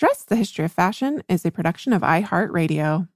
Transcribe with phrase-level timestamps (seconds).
[0.00, 3.06] Dress the History of Fashion is a production of iHeartRadio.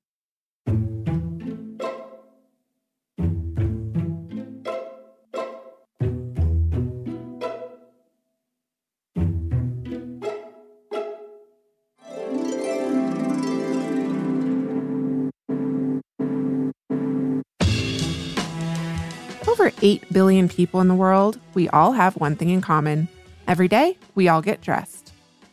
[19.49, 23.09] Over 8 billion people in the world, we all have one thing in common.
[23.49, 25.13] Every day, we all get dressed.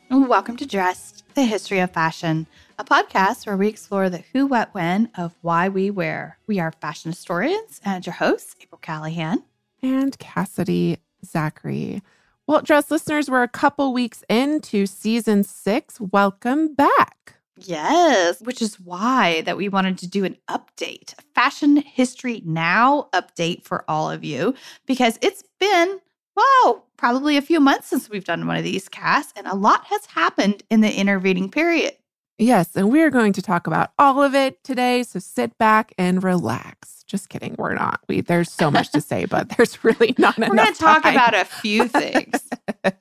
[0.09, 2.47] Welcome to Dressed, the History of Fashion,
[2.77, 6.37] a podcast where we explore the who, what, when of why we wear.
[6.47, 9.43] We are fashion historians and your hosts, April Callahan
[9.81, 12.01] and Cassidy Zachary.
[12.47, 16.01] Well, dress listeners, we're a couple weeks into season six.
[16.01, 17.35] Welcome back.
[17.57, 23.07] Yes, which is why that we wanted to do an update, a fashion history now
[23.13, 25.99] update for all of you, because it's been,
[26.35, 29.85] wow, probably a few months since we've done one of these casts, and a lot
[29.85, 31.95] has happened in the intervening period.
[32.37, 35.03] Yes, and we're going to talk about all of it today.
[35.03, 37.03] So sit back and relax.
[37.05, 37.99] Just kidding, we're not.
[38.07, 40.57] We there's so much to say, but there's really not we're enough.
[40.57, 41.13] We're going to talk time.
[41.13, 42.49] about a few things.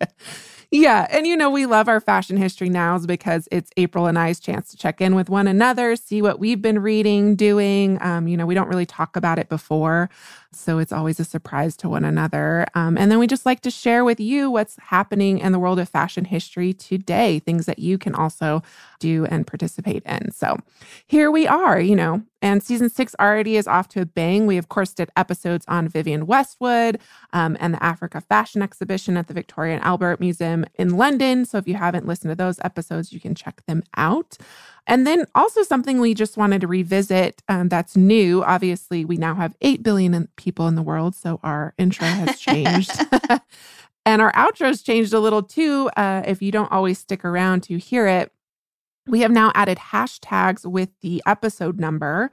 [0.70, 1.08] Yeah.
[1.10, 4.70] And you know, we love our fashion history nows because it's April and I's chance
[4.70, 8.00] to check in with one another, see what we've been reading, doing.
[8.00, 10.10] Um, you know, we don't really talk about it before.
[10.52, 12.66] So it's always a surprise to one another.
[12.74, 15.78] Um, and then we just like to share with you what's happening in the world
[15.78, 18.62] of fashion history today, things that you can also
[18.98, 20.32] do and participate in.
[20.32, 20.58] So
[21.06, 24.46] here we are, you know, and season six already is off to a bang.
[24.46, 26.98] We, of course, did episodes on Vivienne Westwood
[27.32, 31.44] um, and the Africa Fashion Exhibition at the Victoria and Albert Museum in London.
[31.44, 34.36] So if you haven't listened to those episodes, you can check them out.
[34.90, 38.42] And then also something we just wanted to revisit um, that's new.
[38.42, 41.14] Obviously, we now have 8 billion people in the world.
[41.14, 42.90] So our intro has changed.
[44.04, 45.88] and our outro's changed a little too.
[45.96, 48.32] Uh, if you don't always stick around to hear it,
[49.06, 52.32] we have now added hashtags with the episode number.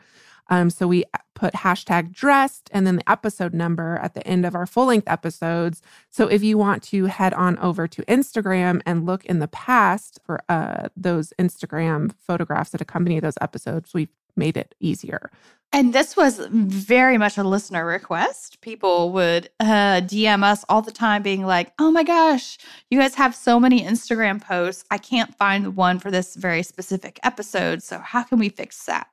[0.49, 1.03] Um, so we
[1.35, 5.07] put hashtag dressed and then the episode number at the end of our full length
[5.07, 5.81] episodes.
[6.09, 10.19] So if you want to head on over to Instagram and look in the past
[10.25, 15.31] for uh, those Instagram photographs that accompany those episodes, we've made it easier.
[15.73, 18.61] And this was very much a listener request.
[18.61, 22.57] People would uh, DM us all the time, being like, oh my gosh,
[22.89, 24.85] you guys have so many Instagram posts.
[24.89, 27.83] I can't find one for this very specific episode.
[27.83, 29.07] So, how can we fix that?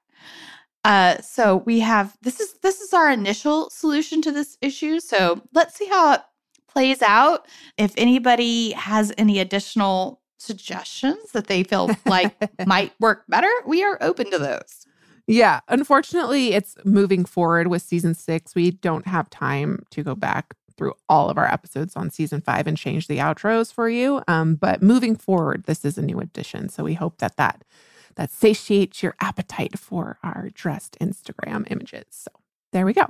[0.84, 5.00] Uh, so we have this is this is our initial solution to this issue.
[5.00, 6.20] So let's see how it
[6.68, 7.46] plays out.
[7.78, 12.34] If anybody has any additional suggestions that they feel like
[12.66, 14.86] might work better, we are open to those.
[15.26, 18.54] Yeah, unfortunately, it's moving forward with season six.
[18.54, 22.66] We don't have time to go back through all of our episodes on season five
[22.66, 24.22] and change the outros for you.
[24.28, 26.68] Um, but moving forward, this is a new addition.
[26.68, 27.64] So we hope that that
[28.16, 32.06] that satiates your appetite for our dressed Instagram images.
[32.10, 32.30] So
[32.72, 33.06] there we go.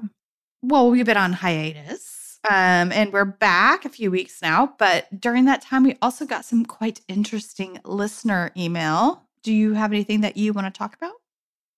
[0.62, 2.40] Well, we've been on hiatus.
[2.48, 6.44] Um, and we're back a few weeks now, but during that time, we also got
[6.44, 9.22] some quite interesting listener email.
[9.42, 11.14] Do you have anything that you want to talk about?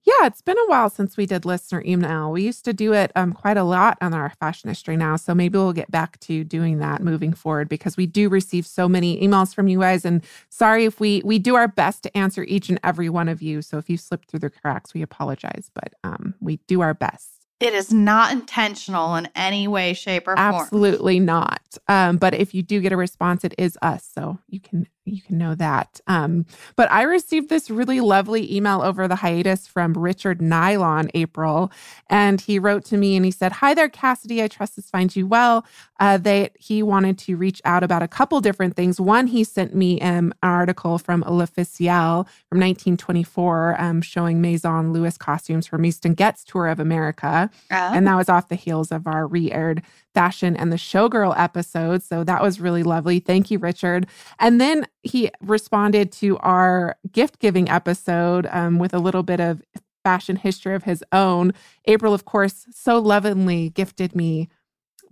[0.07, 2.31] Yeah, it's been a while since we did listener email.
[2.31, 5.17] We used to do it um, quite a lot on our fashion history now.
[5.17, 8.89] So maybe we'll get back to doing that moving forward because we do receive so
[8.89, 10.05] many emails from you guys.
[10.05, 13.43] And sorry if we we do our best to answer each and every one of
[13.43, 13.63] you.
[13.63, 17.31] So if you slipped through the cracks, we apologize, but um, we do our best.
[17.59, 20.55] It is not intentional in any way, shape, or form.
[20.55, 21.63] Absolutely not.
[21.89, 24.09] Um, but if you do get a response, it is us.
[24.15, 26.01] So you can you can know that.
[26.07, 31.71] Um, but I received this really lovely email over the hiatus from Richard Nylon April,
[32.11, 34.43] and he wrote to me and he said, "Hi there, Cassidy.
[34.43, 35.65] I trust this finds you well.
[35.99, 39.01] Uh, that he wanted to reach out about a couple different things.
[39.01, 45.17] One, he sent me um, an article from L'Officiel from 1924 um, showing Maison Louis
[45.17, 47.75] costumes from Mistinguett's tour of America, oh.
[47.95, 49.83] and that was off the heels of our re-aired
[50.17, 52.03] fashion and the showgirl episode.
[52.03, 53.21] So that was really lovely.
[53.21, 54.07] Thank you, Richard.
[54.39, 59.61] And then he responded to our gift giving episode um, with a little bit of
[60.03, 61.53] fashion history of his own.
[61.85, 64.49] April, of course, so lovingly gifted me.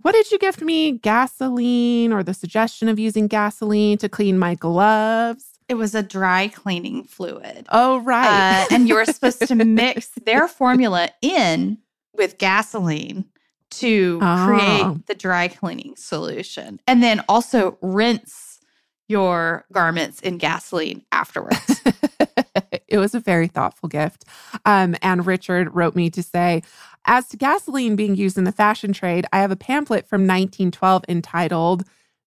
[0.01, 0.93] What did you gift me?
[0.93, 5.59] Gasoline or the suggestion of using gasoline to clean my gloves?
[5.69, 7.67] It was a dry cleaning fluid.
[7.69, 8.63] Oh, right.
[8.63, 11.77] Uh, and you were supposed to mix their formula in
[12.15, 13.25] with gasoline
[13.79, 14.45] to oh.
[14.47, 16.79] create the dry cleaning solution.
[16.87, 18.59] And then also rinse
[19.07, 21.81] your garments in gasoline afterwards.
[22.87, 24.25] it was a very thoughtful gift.
[24.65, 26.63] Um, and Richard wrote me to say,
[27.05, 31.03] as to gasoline being used in the fashion trade, I have a pamphlet from 1912
[31.07, 31.83] entitled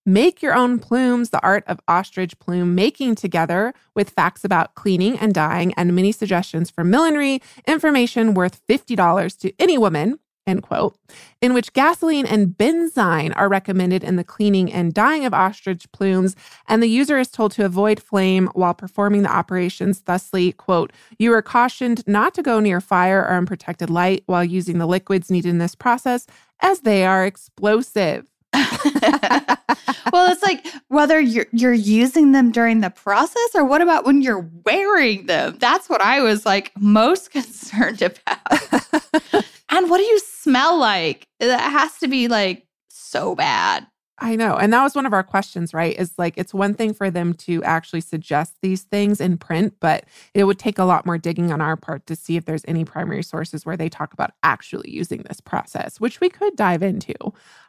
[0.07, 5.19] Make Your Own Plumes, the art of ostrich plume making together with facts about cleaning
[5.19, 10.19] and dyeing and many suggestions for millinery, information worth $50 to any woman
[10.49, 10.97] end quote,
[11.41, 16.35] in which gasoline and benzine are recommended in the cleaning and dyeing of ostrich plumes,
[16.67, 20.01] and the user is told to avoid flame while performing the operations.
[20.01, 24.79] Thusly, quote, you are cautioned not to go near fire or unprotected light while using
[24.79, 26.27] the liquids needed in this process,
[26.61, 28.27] as they are explosive.
[28.55, 34.23] well, it's like whether you're you're using them during the process or what about when
[34.23, 35.57] you're wearing them?
[35.59, 39.45] That's what I was like most concerned about.
[39.79, 41.27] and what do you smell like?
[41.41, 43.87] That has to be like so bad.
[44.21, 44.57] I know.
[44.57, 45.97] And that was one of our questions, right?
[45.97, 50.05] Is like it's one thing for them to actually suggest these things in print, but
[50.35, 52.85] it would take a lot more digging on our part to see if there's any
[52.85, 57.15] primary sources where they talk about actually using this process, which we could dive into.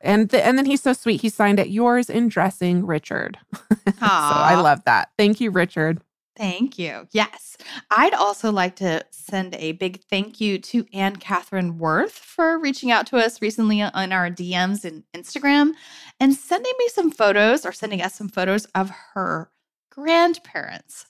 [0.02, 1.22] And and then he's so sweet.
[1.22, 3.38] He signed it yours in dressing, Richard.
[3.54, 5.12] so I love that.
[5.18, 6.02] Thank you, Richard.
[6.40, 7.06] Thank you.
[7.12, 7.58] Yes.
[7.92, 12.92] I'd also like to send a big thank you to Anne Catherine Worth for reaching
[12.92, 15.74] out to us recently on our DMs and Instagram
[16.18, 19.52] and sending me some photos or sending us some photos of her
[19.92, 21.06] grandparents.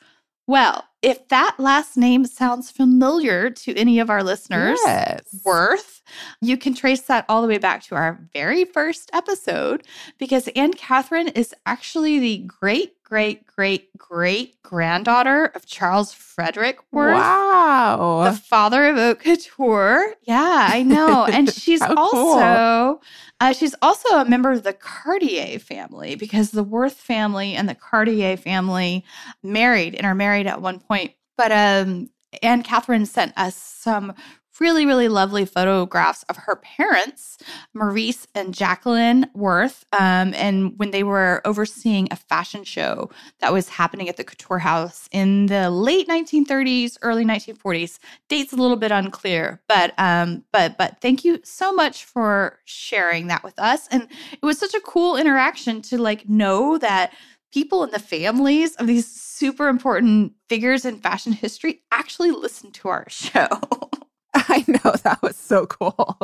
[0.48, 5.42] Well, if that last name sounds familiar to any of our listeners, yes.
[5.46, 6.02] Worth,
[6.42, 9.86] you can trace that all the way back to our very first episode
[10.18, 17.16] because Anne Catherine is actually the great great great great granddaughter of Charles Frederick Worth.
[17.16, 18.30] Wow.
[18.30, 20.14] The father of haute couture.
[20.24, 21.26] Yeah, I know.
[21.26, 23.02] And she's also
[23.42, 27.76] uh, she's also a member of the Cartier family because the Worth family and the
[27.76, 29.04] Cartier family
[29.42, 30.89] married and are married at one point.
[31.38, 32.10] But um
[32.44, 34.14] Anne Catherine sent us some
[34.60, 37.38] really, really lovely photographs of her parents,
[37.74, 43.10] Maurice and Jacqueline Worth, um, and when they were overseeing a fashion show
[43.40, 48.00] that was happening at the Couture House in the late 1930s, early 1940s.
[48.28, 53.28] Dates a little bit unclear, but um, but but thank you so much for sharing
[53.28, 57.14] that with us, and it was such a cool interaction to like know that
[57.52, 59.10] people in the families of these
[59.40, 63.48] super important figures in fashion history actually listen to our show.
[64.34, 66.20] I know that was so cool.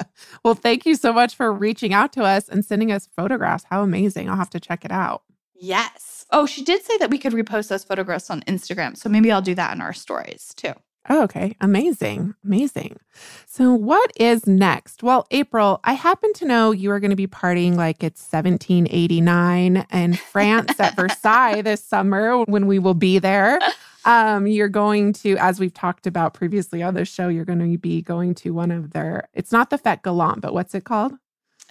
[0.44, 3.64] well, thank you so much for reaching out to us and sending us photographs.
[3.70, 4.28] How amazing.
[4.28, 5.22] I'll have to check it out.
[5.54, 6.26] Yes.
[6.30, 8.96] Oh, she did say that we could repost those photographs on Instagram.
[8.98, 10.74] So maybe I'll do that in our stories too.
[11.10, 11.56] Oh, okay.
[11.60, 12.34] Amazing.
[12.44, 12.98] Amazing.
[13.46, 15.02] So, what is next?
[15.02, 19.86] Well, April, I happen to know you are going to be partying like it's 1789
[19.90, 23.58] in France at Versailles this summer when we will be there.
[24.04, 27.78] Um, you're going to, as we've talked about previously on the show, you're going to
[27.78, 31.12] be going to one of their, it's not the Fete Gallant, but what's it called?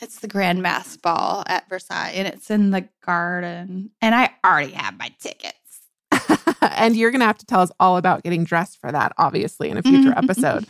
[0.01, 3.89] It's the Grand Mass Ball at Versailles and it's in the garden.
[4.01, 5.56] And I already have my tickets.
[6.75, 9.69] and you're going to have to tell us all about getting dressed for that, obviously,
[9.69, 10.65] in a future episode.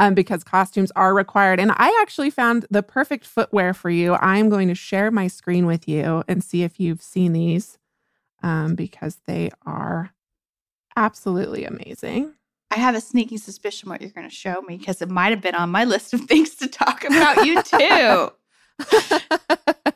[0.00, 1.58] Um, because costumes are required.
[1.58, 4.14] And I actually found the perfect footwear for you.
[4.14, 7.78] I'm going to share my screen with you and see if you've seen these
[8.44, 10.12] um, because they are
[10.96, 12.34] absolutely amazing.
[12.70, 15.40] I have a sneaky suspicion what you're going to show me because it might have
[15.40, 18.30] been on my list of things to talk about you too.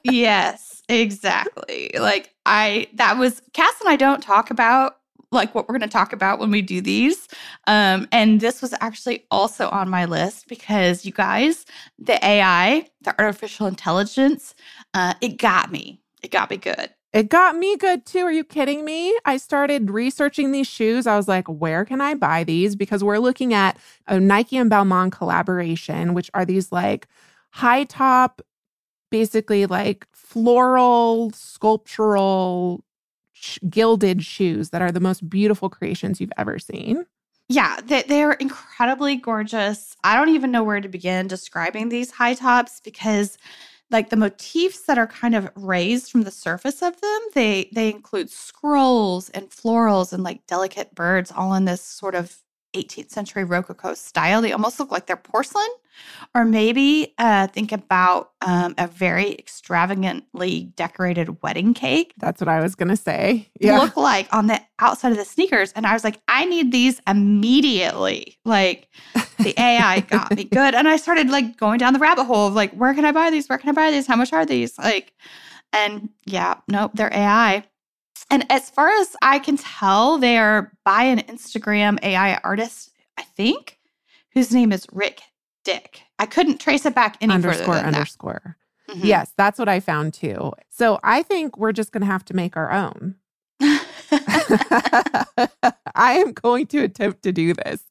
[0.03, 1.91] yes, exactly.
[1.99, 4.97] Like I that was Cass and I don't talk about
[5.33, 7.29] like what we're going to talk about when we do these.
[7.67, 11.65] Um, and this was actually also on my list because you guys,
[11.99, 14.55] the AI, the artificial intelligence,
[14.95, 16.01] uh, it got me.
[16.23, 16.91] It got me good.
[17.13, 18.21] It got me good too.
[18.21, 19.17] Are you kidding me?
[19.27, 21.07] I started researching these shoes.
[21.07, 22.75] I was like, where can I buy these?
[22.75, 27.07] Because we're looking at a Nike and Balmain collaboration, which are these like
[27.51, 28.41] high top,
[29.11, 32.83] basically like floral, sculptural,
[33.69, 37.07] gilded shoes that are the most beautiful creations you've ever seen.
[37.49, 39.97] Yeah, they, they're incredibly gorgeous.
[40.05, 43.37] I don't even know where to begin describing these high tops because
[43.91, 47.91] like the motifs that are kind of raised from the surface of them they they
[47.91, 52.42] include scrolls and florals and like delicate birds all in this sort of
[52.75, 54.41] 18th century rococo style.
[54.43, 55.69] They almost look like they're porcelain.
[56.35, 62.15] Or maybe uh, think about um, a very extravagantly decorated wedding cake.
[62.17, 63.51] That's what i was gonna say.
[63.61, 63.79] Yeah.
[63.79, 65.71] look like on the outside of the sneakers.
[65.73, 68.39] And i was like i need these immediately.
[68.45, 68.89] Like
[69.39, 70.75] the ai got me good.
[70.75, 73.31] And i started like going down the rabbit hole of like where can i buy
[73.31, 73.49] these?
[73.49, 74.07] Where can i buy these?
[74.07, 74.79] How much are these?
[74.79, 75.13] Like
[75.73, 77.65] and yeah nope they're ai
[78.31, 83.23] and as far as I can tell, they are by an Instagram AI artist, I
[83.23, 83.79] think,
[84.35, 85.23] whose name is Rick
[85.65, 86.03] Dick.
[86.19, 88.57] I couldn't trace it back any underscore further than underscore.
[88.89, 88.97] That.
[88.97, 89.05] Mhm.
[89.05, 90.53] Yes, that's what I found too.
[90.69, 93.17] So I think we're just going to have to make our own.
[95.95, 97.83] I am going to attempt to do this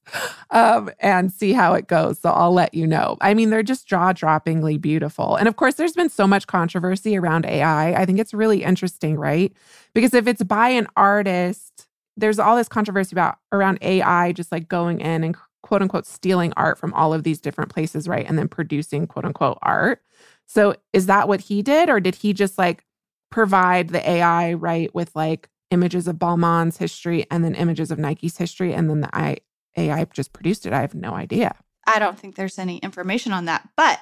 [0.49, 2.19] um, and see how it goes.
[2.19, 3.17] So I'll let you know.
[3.21, 5.35] I mean, they're just jaw droppingly beautiful.
[5.35, 7.93] And of course, there's been so much controversy around AI.
[7.93, 9.53] I think it's really interesting, right?
[9.93, 14.67] Because if it's by an artist, there's all this controversy about around AI just like
[14.67, 18.25] going in and quote unquote stealing art from all of these different places, right?
[18.27, 20.01] And then producing quote unquote art.
[20.47, 21.89] So is that what he did?
[21.89, 22.83] Or did he just like
[23.29, 28.37] provide the AI, right, with like images of Balmain's history and then images of Nike's
[28.37, 29.37] history, and then the I,
[29.77, 30.73] AI just produced it.
[30.73, 31.55] I have no idea.
[31.87, 33.67] I don't think there's any information on that.
[33.75, 33.99] But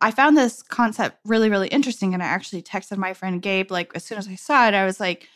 [0.00, 2.12] I found this concept really, really interesting.
[2.12, 4.84] And I actually texted my friend Gabe, like, as soon as I saw it, I
[4.84, 5.28] was like,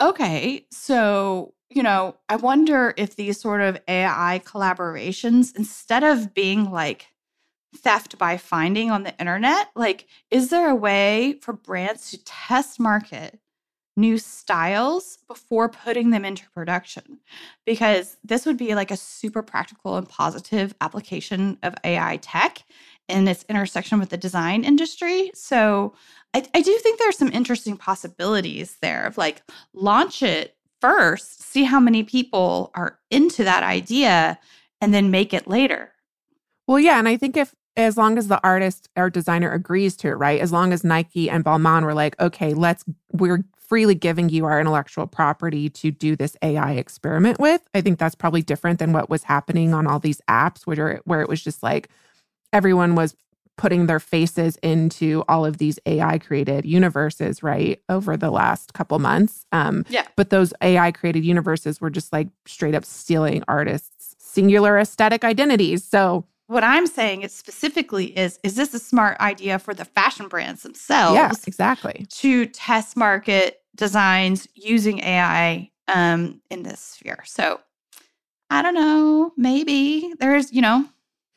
[0.00, 6.70] okay, so, you know, I wonder if these sort of AI collaborations, instead of being
[6.70, 7.08] like
[7.76, 12.78] theft by finding on the internet, like, is there a way for brands to test
[12.78, 13.40] market
[13.96, 17.18] new styles before putting them into production
[17.64, 22.62] because this would be like a super practical and positive application of AI tech
[23.08, 25.30] in its intersection with the design industry.
[25.34, 25.94] So
[26.34, 31.64] I, I do think there's some interesting possibilities there of like launch it first, see
[31.64, 34.38] how many people are into that idea,
[34.80, 35.92] and then make it later.
[36.66, 36.98] Well, yeah.
[36.98, 40.40] And I think if, as long as the artist or designer agrees to it, right?
[40.40, 44.60] As long as Nike and Balmain were like, okay, let's, we're freely giving you our
[44.60, 47.62] intellectual property to do this AI experiment with.
[47.74, 51.20] I think that's probably different than what was happening on all these apps where where
[51.20, 51.88] it was just like
[52.52, 53.14] everyone was
[53.56, 58.98] putting their faces into all of these AI created universes, right, over the last couple
[58.98, 59.46] months.
[59.50, 60.06] Um, yeah.
[60.14, 65.84] But those AI created universes were just like straight up stealing artists' singular aesthetic identities.
[65.84, 70.28] So what I'm saying is specifically is is this a smart idea for the fashion
[70.28, 71.14] brands themselves?
[71.14, 72.06] Yeah, exactly.
[72.10, 77.22] To test market designs using AI um, in this sphere.
[77.24, 77.60] So
[78.50, 79.32] I don't know.
[79.36, 80.86] Maybe there's, you know.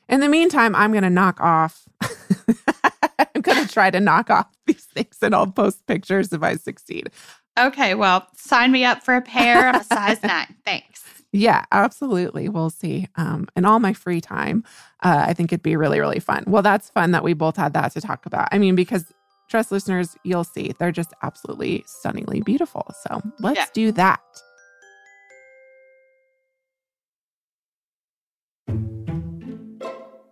[0.07, 1.87] In the meantime, I'm going to knock off.
[2.03, 6.55] I'm going to try to knock off these things and I'll post pictures if I
[6.55, 7.09] succeed.
[7.57, 7.95] Okay.
[7.95, 9.67] Well, sign me up for a pair.
[9.67, 10.55] I'm a size nine.
[10.65, 11.03] Thanks.
[11.31, 12.49] Yeah, absolutely.
[12.49, 13.07] We'll see.
[13.15, 14.63] Um, in all my free time,
[15.03, 16.43] uh, I think it'd be really, really fun.
[16.47, 18.47] Well, that's fun that we both had that to talk about.
[18.51, 19.13] I mean, because
[19.47, 22.87] trust listeners, you'll see they're just absolutely stunningly beautiful.
[23.03, 23.65] So let's Yeah.
[23.73, 24.19] do that.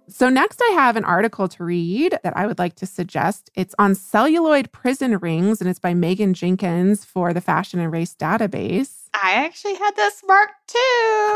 [0.09, 3.51] So, next, I have an article to read that I would like to suggest.
[3.55, 8.15] It's on celluloid prison rings, and it's by Megan Jenkins for the Fashion and Race
[8.15, 8.96] Database.
[9.21, 11.35] I actually had this marked too.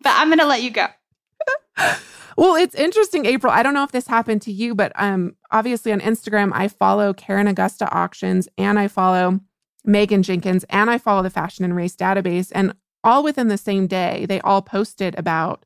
[0.00, 0.86] but I'm going to let you go.
[2.36, 3.52] Well, it's interesting, April.
[3.52, 7.12] I don't know if this happened to you, but um, obviously on Instagram, I follow
[7.14, 9.40] Karen Augusta Auctions and I follow
[9.84, 12.50] Megan Jenkins and I follow the Fashion and Race database.
[12.54, 12.74] And
[13.04, 15.64] all within the same day, they all posted about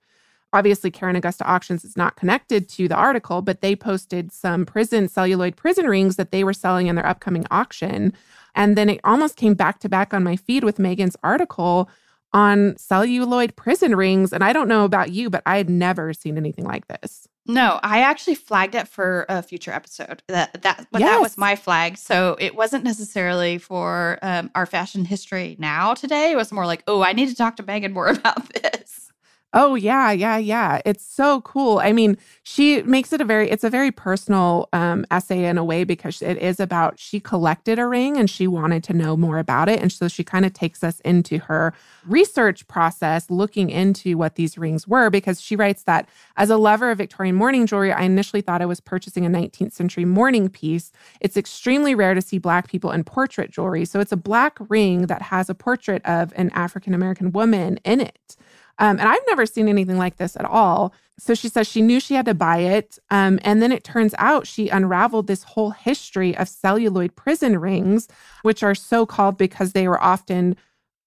[0.53, 5.09] obviously Karen Augusta Auctions is not connected to the article, but they posted some prison
[5.09, 8.13] celluloid prison rings that they were selling in their upcoming auction.
[8.59, 11.89] And then it almost came back to back on my feed with Megan's article
[12.33, 14.33] on celluloid prison rings.
[14.33, 17.29] And I don't know about you, but I had never seen anything like this.
[17.47, 20.23] No, I actually flagged it for a future episode.
[20.27, 21.97] That that but that was my flag.
[21.97, 26.33] So it wasn't necessarily for um, our fashion history now today.
[26.33, 29.08] It was more like, oh, I need to talk to Megan more about this.
[29.55, 30.83] Oh yeah, yeah, yeah.
[30.85, 31.79] It's so cool.
[31.79, 35.65] I mean, she makes it a very it's a very personal um essay in a
[35.65, 39.39] way because it is about she collected a ring and she wanted to know more
[39.39, 41.73] about it and so she kind of takes us into her
[42.07, 46.91] research process looking into what these rings were because she writes that as a lover
[46.91, 50.93] of Victorian mourning jewelry, I initially thought I was purchasing a 19th century mourning piece.
[51.21, 53.85] It's extremely rare to see black people in portrait jewelry.
[53.87, 58.01] So it's a black ring that has a portrait of an African American woman in
[58.01, 58.37] it.
[58.79, 60.93] Um, and I've never seen anything like this at all.
[61.19, 62.99] So she says she knew she had to buy it.
[63.11, 68.09] Um, and then it turns out she unraveled this whole history of celluloid prison rings,
[68.43, 70.57] which are so called because they were often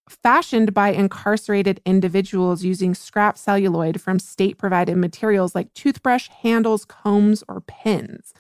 [0.09, 7.43] fashioned by incarcerated individuals using scrap celluloid from state provided materials like toothbrush handles, combs,
[7.47, 8.33] or pins.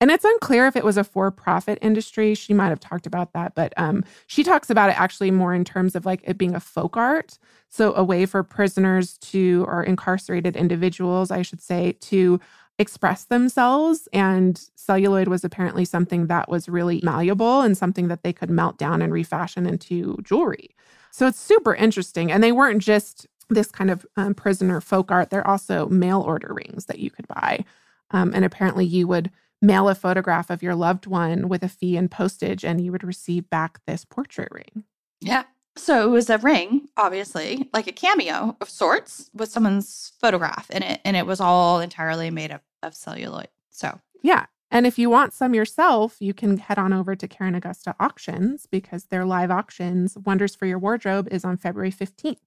[0.00, 2.34] And it's unclear if it was a for profit industry.
[2.34, 5.64] She might have talked about that, but um, she talks about it actually more in
[5.64, 7.38] terms of like it being a folk art.
[7.68, 12.40] So, a way for prisoners to, or incarcerated individuals, I should say, to
[12.78, 14.06] express themselves.
[14.12, 18.76] And celluloid was apparently something that was really malleable and something that they could melt
[18.78, 20.76] down and refashion into jewelry.
[21.10, 22.30] So, it's super interesting.
[22.30, 26.52] And they weren't just this kind of um, prisoner folk art, they're also mail order
[26.52, 27.64] rings that you could buy.
[28.10, 29.30] Um, and apparently, you would
[29.66, 33.04] mail a photograph of your loved one with a fee and postage, and you would
[33.04, 34.84] receive back this portrait ring.
[35.20, 35.44] Yeah.
[35.76, 40.82] So it was a ring, obviously, like a cameo of sorts with someone's photograph in
[40.82, 41.00] it.
[41.04, 43.48] And it was all entirely made up of celluloid.
[43.70, 44.46] So, yeah.
[44.70, 48.66] And if you want some yourself, you can head on over to Karen Augusta Auctions
[48.66, 52.38] because their live auctions, Wonders for Your Wardrobe, is on February 15th.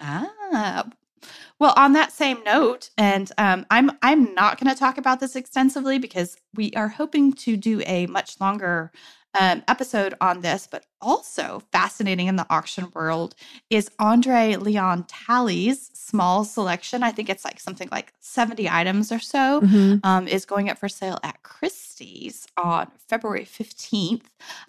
[0.00, 0.88] Ah,
[1.58, 5.36] well, on that same note, and um, I'm I'm not going to talk about this
[5.36, 8.90] extensively because we are hoping to do a much longer
[9.34, 13.34] um, episode on this, but also fascinating in the auction world
[13.68, 17.02] is Andre Leon Talley's small selection.
[17.02, 19.96] I think it's like something like 70 items or so, mm-hmm.
[20.04, 24.26] um, is going up for sale at Christie's on February 15th.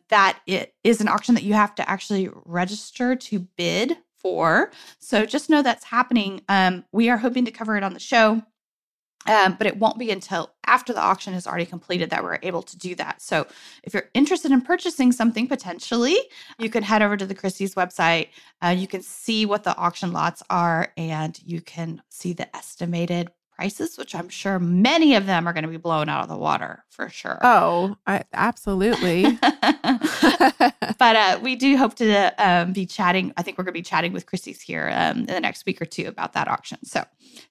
[0.09, 4.71] That it is an auction that you have to actually register to bid for.
[4.97, 6.41] So just know that's happening.
[6.49, 8.41] Um, we are hoping to cover it on the show.
[9.27, 12.63] Um, but it won't be until after the auction is already completed that we're able
[12.63, 13.21] to do that.
[13.21, 13.47] So,
[13.83, 16.17] if you're interested in purchasing something potentially,
[16.59, 18.29] you can head over to the Christie's website.
[18.63, 23.31] Uh, you can see what the auction lots are and you can see the estimated
[23.55, 26.37] prices, which I'm sure many of them are going to be blown out of the
[26.37, 27.39] water for sure.
[27.41, 29.23] Oh, I, absolutely.
[29.41, 33.33] but uh, we do hope to um, be chatting.
[33.37, 35.81] I think we're going to be chatting with Christie's here um, in the next week
[35.81, 36.83] or two about that auction.
[36.83, 37.03] So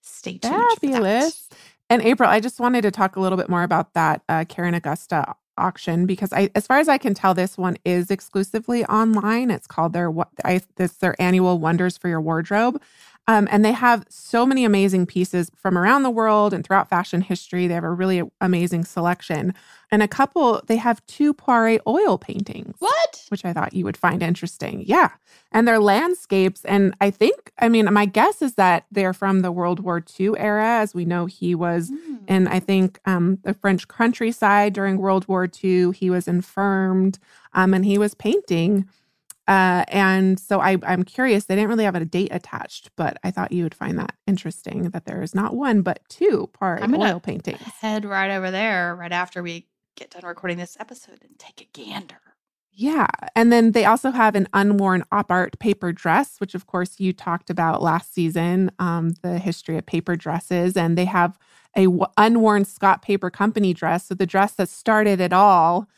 [0.02, 0.62] stay tuned.
[0.80, 1.48] Fabulous.
[1.90, 4.74] And April, I just wanted to talk a little bit more about that uh, Karen
[4.74, 9.50] Augusta auction because I, as far as I can tell, this one is exclusively online.
[9.50, 12.80] It's called their what I this their annual Wonders for Your Wardrobe.
[13.26, 17.22] Um, and they have so many amazing pieces from around the world and throughout fashion
[17.22, 17.66] history.
[17.66, 19.54] They have a really amazing selection.
[19.90, 22.74] And a couple, they have two Poiret oil paintings.
[22.80, 23.24] What?
[23.28, 24.84] Which I thought you would find interesting.
[24.86, 25.10] Yeah.
[25.52, 26.64] And they're landscapes.
[26.66, 30.32] And I think, I mean, my guess is that they're from the World War II
[30.36, 30.80] era.
[30.80, 32.18] As we know, he was mm.
[32.28, 35.92] in, I think, um, the French countryside during World War II.
[35.92, 37.18] He was infirmed
[37.54, 38.86] um, and he was painting
[39.46, 41.44] uh, and so I, I'm curious.
[41.44, 44.90] They didn't really have a date attached, but I thought you would find that interesting
[44.90, 47.60] that there is not one but two part I'm oil paintings.
[47.80, 51.78] Head right over there right after we get done recording this episode and take a
[51.78, 52.20] gander.
[52.76, 53.06] Yeah.
[53.36, 57.12] And then they also have an unworn op art paper dress, which of course you
[57.12, 60.76] talked about last season, um, the history of paper dresses.
[60.76, 61.38] And they have
[61.76, 64.06] a w- unworn Scott Paper Company dress.
[64.06, 65.88] So the dress that started it all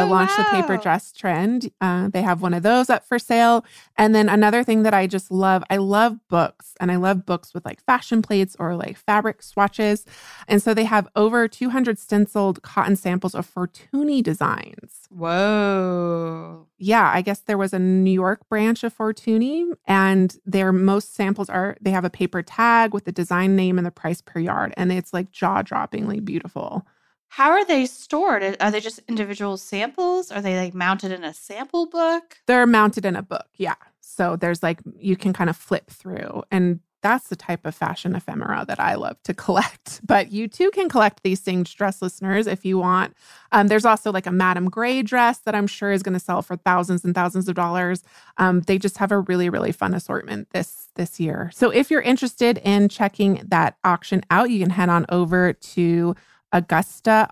[0.00, 0.44] uh, oh, launched wow.
[0.44, 1.70] the paper dress trend.
[1.80, 3.64] Uh, they have one of those up for sale.
[3.96, 7.54] And then another thing that I just love I love books and I love books
[7.54, 10.04] with like fashion plates or like fabric swatches.
[10.48, 15.08] And so they have over 200 stenciled cotton samples of Fortuny designs.
[15.10, 16.66] Whoa.
[16.78, 21.48] Yeah, I guess there was a New York branch of Fortuny, and their most samples
[21.48, 24.74] are they have a paper tag with the design name and the price per yard.
[24.76, 26.86] And it's like jaw droppingly beautiful.
[27.32, 28.58] How are they stored?
[28.60, 30.30] Are they just individual samples?
[30.30, 32.36] Are they like mounted in a sample book?
[32.46, 33.76] They're mounted in a book, yeah.
[34.00, 38.14] So there's like you can kind of flip through and that's the type of fashion
[38.14, 40.02] ephemera that I love to collect.
[40.06, 43.16] But you too can collect these things, dress listeners, if you want.
[43.50, 46.42] Um, there's also like a Madame Grès dress that I'm sure is going to sell
[46.42, 48.02] for thousands and thousands of dollars.
[48.36, 51.50] Um, they just have a really, really fun assortment this this year.
[51.54, 56.14] So if you're interested in checking that auction out, you can head on over to
[56.52, 57.28] augusta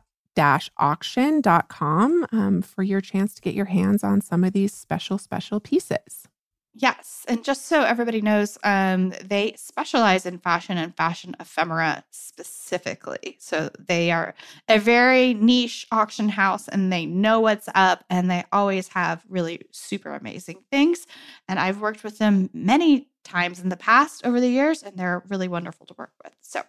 [0.78, 5.60] auction.com um, for your chance to get your hands on some of these special, special
[5.60, 6.28] pieces.
[6.72, 7.26] Yes.
[7.26, 13.36] And just so everybody knows, um, they specialize in fashion and fashion ephemera specifically.
[13.40, 14.34] So they are
[14.68, 19.62] a very niche auction house and they know what's up and they always have really
[19.72, 21.06] super amazing things.
[21.48, 25.24] And I've worked with them many times in the past over the years and they're
[25.28, 26.34] really wonderful to work with.
[26.40, 26.62] So.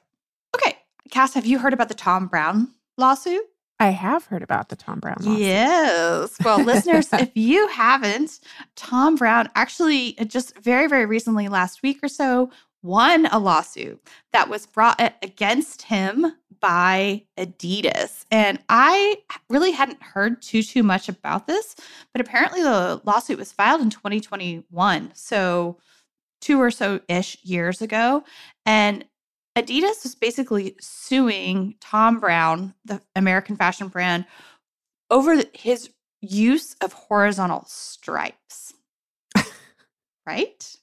[1.09, 3.43] Cass, have you heard about the Thom Browne lawsuit?
[3.79, 5.39] I have heard about the Thom Browne lawsuit.
[5.39, 6.37] Yes.
[6.43, 8.39] Well, listeners, if you haven't,
[8.75, 12.51] Thom Browne actually uh, just very, very recently, last week or so,
[12.83, 13.99] won a lawsuit
[14.33, 18.25] that was brought against him by Adidas.
[18.29, 19.17] And I
[19.49, 21.75] really hadn't heard too too much about this,
[22.13, 25.11] but apparently the lawsuit was filed in 2021.
[25.15, 25.77] So
[26.39, 28.23] two or so ish years ago.
[28.65, 29.05] And
[29.57, 34.25] Adidas was basically suing Thom Browne, the American fashion brand,
[35.09, 35.89] over his
[36.21, 38.73] use of horizontal stripes.
[40.25, 40.75] right?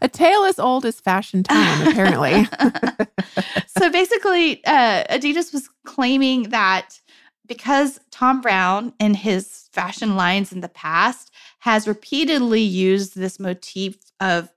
[0.00, 2.46] A tale as old as fashion time, apparently.
[3.66, 7.00] so basically, uh, Adidas was claiming that
[7.46, 13.96] because Thom Browne in his fashion lines in the past, has repeatedly used this motif
[14.20, 14.50] of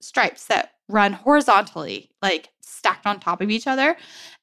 [0.00, 3.96] stripes that run horizontally, like stacked on top of each other.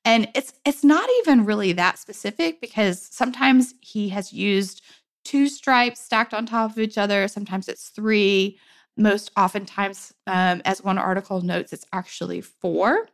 [0.05, 4.81] And it's it's not even really that specific because sometimes he has used
[5.23, 8.57] two stripes stacked on top of each other, sometimes it's three.
[8.97, 13.07] Most oftentimes, um, as one article notes, it's actually four.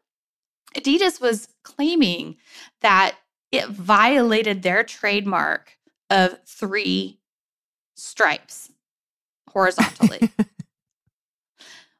[0.76, 2.38] Adidas was claiming
[2.82, 3.16] that
[3.52, 5.78] it violated their trademark
[6.10, 7.20] of three
[7.96, 8.72] stripes
[9.50, 10.32] horizontally.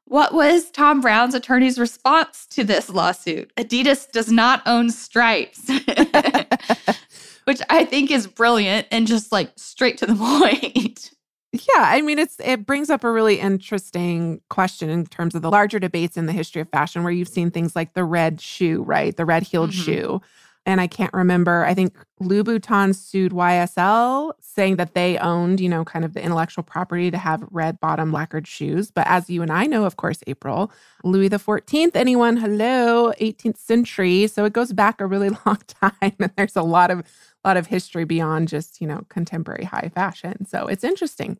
[0.08, 3.52] what was Thom Browne's attorney's response to this lawsuit?
[3.56, 5.68] Adidas does not own stripes,
[7.44, 11.10] which I think is brilliant and just like straight to the point.
[11.52, 15.50] Yeah, I mean it's it brings up a really interesting question in terms of the
[15.50, 18.82] larger debates in the history of fashion where you've seen things like the red shoe,
[18.82, 19.16] right?
[19.16, 19.82] The red-heeled mm-hmm.
[19.82, 20.20] shoe
[20.68, 21.64] and I can't remember.
[21.64, 26.62] I think Louboutin sued YSL saying that they owned, you know, kind of the intellectual
[26.62, 28.90] property to have red bottom lacquered shoes.
[28.90, 30.70] But as you and I know, of course, April,
[31.04, 34.26] Louis 14th, anyone, hello, 18th century.
[34.26, 36.12] So it goes back a really long time.
[36.20, 37.02] And there's a lot of
[37.46, 40.44] lot of history beyond just, you know, contemporary high fashion.
[40.44, 41.38] So it's interesting.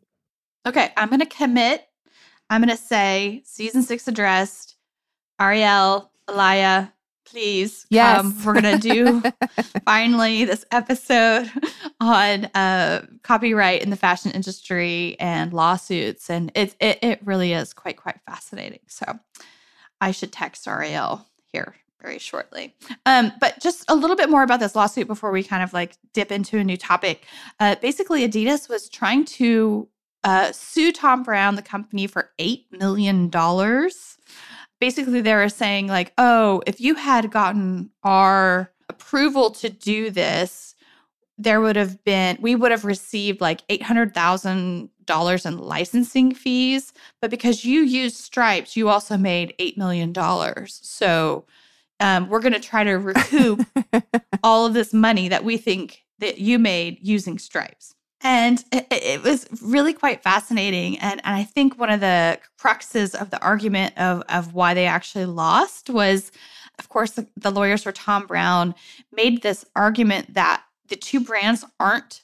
[0.65, 1.87] Okay, I'm gonna commit.
[2.49, 4.75] I'm gonna say season six addressed,
[5.39, 6.91] Ariel, Alaya,
[7.29, 8.17] please yes.
[8.17, 8.43] come.
[8.43, 9.23] We're going to do
[9.85, 11.51] finally this episode
[11.99, 16.29] on uh, copyright in the fashion industry and lawsuits.
[16.29, 18.79] And it, it, it really is quite, quite fascinating.
[18.87, 19.19] So
[20.01, 22.75] I should text Ariel here very shortly.
[23.05, 25.97] Um, but just a little bit more about this lawsuit before we kind of like
[26.13, 27.25] dip into a new topic.
[27.59, 29.87] Uh, basically, Adidas was trying to
[30.23, 33.29] uh, sue Thom Browne, the company, for $8 million
[34.79, 40.75] basically they were saying like, "Oh, if you had gotten our approval to do this,
[41.37, 47.63] there would have been we would have received like $800,000 in licensing fees, but because
[47.65, 50.79] you used Stripes, you also made 8 million dollars.
[50.83, 51.45] So,
[52.01, 53.61] um, we're going to try to recoup
[54.43, 59.23] all of this money that we think that you made using Stripes." And it, it,
[59.23, 60.97] was really quite fascinating.
[60.99, 64.85] And, and I think one of the cruxes of the argument of, of why they
[64.85, 66.31] actually lost was,
[66.79, 68.75] of course, the, the lawyers for Thom Browne
[69.13, 72.23] made this argument that the two brands aren't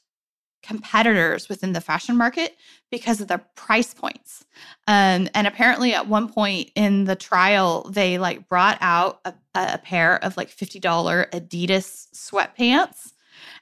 [0.62, 2.58] competitors within the fashion market
[2.92, 4.44] because of the price points.
[4.88, 9.78] Um, and apparently, at one point in the trial, they like brought out a, a
[9.78, 10.82] pair of like $50
[11.30, 13.14] Adidas sweatpants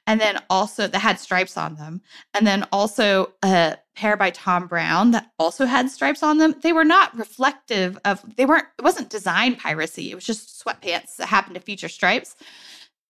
[0.05, 2.01] and then also that had stripes on them,
[2.33, 6.55] and then also a pair by Thom Browne that also had stripes on them.
[6.61, 10.11] They were not reflective of they weren't it wasn't design piracy.
[10.11, 12.35] It was just sweatpants that happened to feature stripes.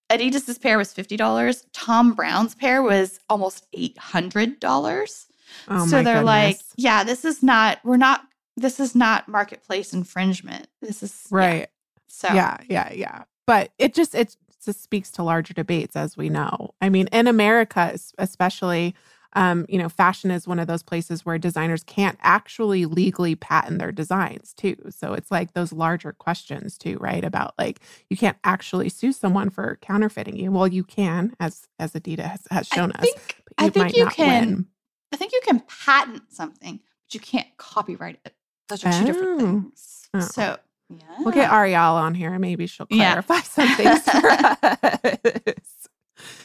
[0.10, 1.66] Adidas's pair was fifty dollars.
[1.74, 5.28] Thom Browne's pair was almost eight hundred dollars.
[5.68, 6.26] Oh so they're goodness.
[6.26, 7.80] like, yeah, this is not.
[7.84, 8.22] We're not.
[8.56, 10.68] This is not marketplace infringement.
[10.82, 11.62] This is right.
[11.62, 11.66] Yeah.
[12.08, 13.24] So yeah, yeah, yeah.
[13.48, 16.74] But it just it just speaks to larger debates, as we know.
[16.82, 18.96] I mean, in America, especially,
[19.34, 23.80] um, you know, fashion is one of those places where designers can't actually legally patent
[23.80, 24.78] their designs, too.
[24.90, 27.24] So it's like those larger questions, too, right?
[27.24, 30.52] About like you can't actually sue someone for counterfeiting you.
[30.52, 33.06] Well, you can, as as Adidas has, has shown I us.
[33.06, 34.48] Think, I think you can.
[34.48, 34.68] Win.
[35.12, 38.36] I think you can patent something, but you can't copyright it.
[38.70, 39.06] Those are two oh.
[39.06, 40.10] different things.
[40.14, 40.20] Oh.
[40.20, 40.58] So
[41.00, 41.16] yeah.
[41.20, 42.38] We'll get Ariel on here.
[42.40, 43.42] Maybe she'll clarify yeah.
[43.42, 45.88] some things for us.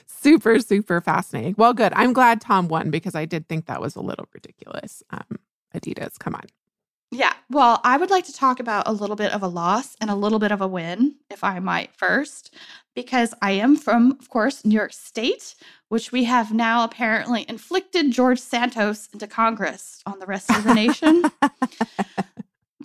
[0.07, 1.55] super, super fascinating.
[1.57, 1.93] Well, good.
[1.95, 5.03] I'm glad Tom won because I did think that was a little ridiculous.
[5.11, 5.39] Um,
[5.75, 6.45] Adidas, come on.
[7.11, 7.33] Yeah.
[7.49, 10.15] Well, I would like to talk about a little bit of a loss and a
[10.15, 12.55] little bit of a win, if I might first,
[12.95, 15.55] because I am from, of course, New York State,
[15.89, 20.75] which we have now apparently inflicted George Santos into Congress on the rest of the
[20.75, 21.23] nation.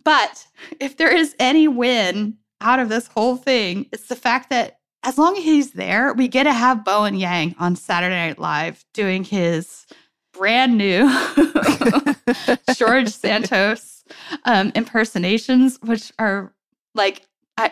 [0.04, 0.48] But
[0.80, 5.18] if there is any win out of this whole thing, it's the fact that as
[5.18, 9.24] long as he's there, we get to have Bowen Yang on Saturday Night Live doing
[9.24, 9.86] his
[10.34, 11.08] brand new
[12.76, 14.04] George Santos
[14.46, 16.54] um, impersonations, which are
[16.96, 17.24] like,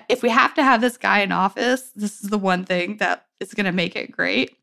[0.10, 3.26] if we have to have this guy in office, this is the one thing that
[3.39, 4.56] is going to make it great.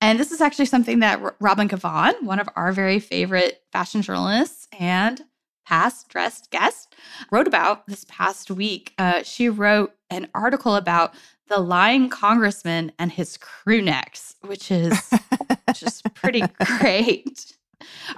[0.00, 4.68] And this is actually something that Robin Givhan, one of our very favorite fashion journalists
[4.78, 5.20] and
[5.64, 6.94] past dressed guest,
[7.30, 8.94] wrote about this past week.
[8.98, 11.14] Uh, she wrote an article about
[11.48, 15.12] the lying congressman and his crew necks, which is
[15.74, 16.42] just pretty
[16.78, 17.56] great.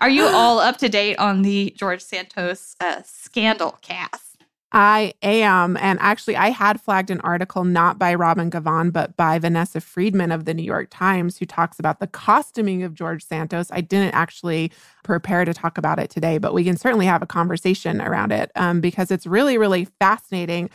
[0.01, 4.32] Are you all up to date on the George Santos uh, scandal cast?
[4.73, 5.77] I am.
[5.77, 10.33] And actually, I had flagged an article not by Robin Givhan, but by Vanessa Friedman
[10.33, 13.69] of the New York Times, who talks about the costuming of George Santos.
[13.71, 14.73] I didn't actually
[15.05, 18.51] prepare to talk about it today, but we can certainly have a conversation around it
[18.57, 20.71] um, because it's really, really fascinating.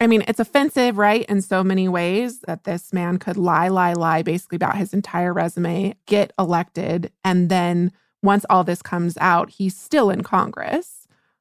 [0.00, 1.26] I mean, it's offensive, right?
[1.26, 5.34] In so many ways that this man could lie, lie, lie basically about his entire
[5.34, 10.97] resume, get elected, and then once all this comes out, he's still in Congress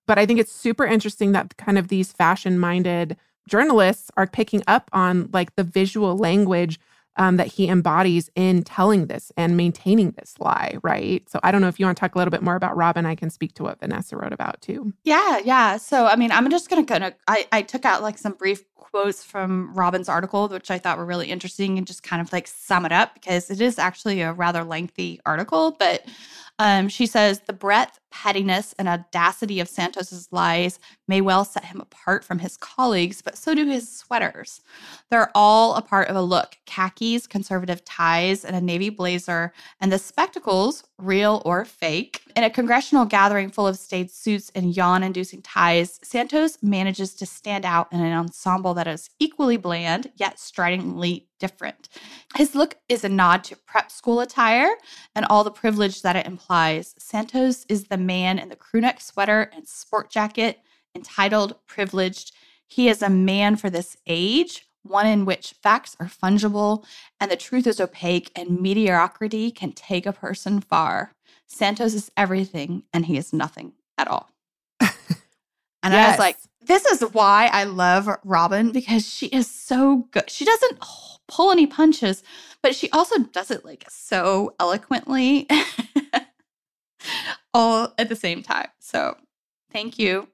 [0.08, 3.18] but I think it's super interesting that kind of these fashion minded
[3.48, 6.80] journalists are picking up on like the visual language
[7.18, 11.28] um, that he embodies in telling this and maintaining this lie, right?
[11.30, 13.06] So I don't know if you want to talk a little bit more about Robin.
[13.06, 14.94] I can speak to what Vanessa wrote about too.
[15.04, 15.78] Yeah, yeah.
[15.78, 18.64] So I mean, I'm just gonna kind of I, I took out like some brief
[18.78, 22.48] quotes from Robin's article, which I thought were really interesting, and just kind of like
[22.48, 26.06] sum it up because it is actually a rather lengthy article, but
[26.60, 31.80] um, she says the breadth, pettiness, and audacity of Santos's lies may well set him
[31.80, 34.62] apart from his colleagues, but so do his sweaters.
[35.12, 39.92] They're all a part of a look khakis, conservative ties, and a navy blazer, and
[39.92, 42.22] the spectacles, real or fake.
[42.36, 47.26] In a congressional gathering full of staid suits and yawn inducing ties, Santos manages to
[47.26, 51.90] stand out in an ensemble that is equally bland yet stridently different.
[52.36, 54.74] His look is a nod to prep school attire
[55.16, 56.96] and all the privilege that it implies.
[56.98, 60.60] Santos is the man in the crewneck sweater and sport jacket,
[60.96, 62.34] entitled, privileged.
[62.66, 66.86] He is a man for this age, one in which facts are fungible
[67.20, 71.14] and the truth is opaque and mediocrity can take a person far.
[71.48, 74.30] Santos is everything and he is nothing at all.
[74.80, 74.90] and
[75.84, 76.08] yes.
[76.08, 80.30] I was like, this is why I love Robin because she is so good.
[80.30, 80.80] She doesn't
[81.28, 82.24] pull any punches,
[82.62, 85.48] but she also does it like so eloquently
[87.54, 88.68] all at the same time.
[88.80, 89.16] So
[89.72, 90.28] thank you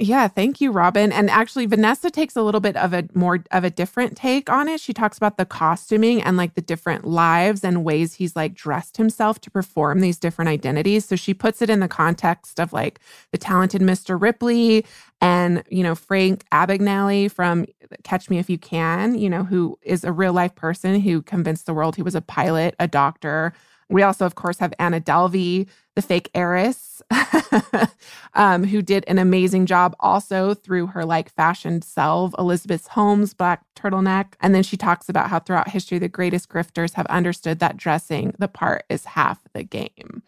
[0.00, 1.12] yeah, thank you, Robin.
[1.12, 4.66] And actually, Vanessa takes a little bit of a more of a different take on
[4.66, 4.80] it.
[4.80, 8.96] She talks about the costuming and like the different lives and ways he's like dressed
[8.96, 11.04] himself to perform these different identities.
[11.04, 12.98] So she puts it in the context of like
[13.32, 14.20] the talented Mr.
[14.20, 14.86] Ripley
[15.20, 17.66] and, you know, Frank Abagnale from
[18.02, 21.66] Catch Me If You Can, you know, who is a real life person who convinced
[21.66, 23.52] the world he was a pilot, a doctor,
[23.90, 27.02] we also, of course, have Anna Delvey, the fake heiress,
[28.34, 33.64] um, who did an amazing job also through her like fashioned self, Elizabeth Holmes black
[33.76, 34.34] turtleneck.
[34.40, 38.34] And then she talks about how throughout history, the greatest grifters have understood that dressing
[38.38, 40.22] the part is half the game.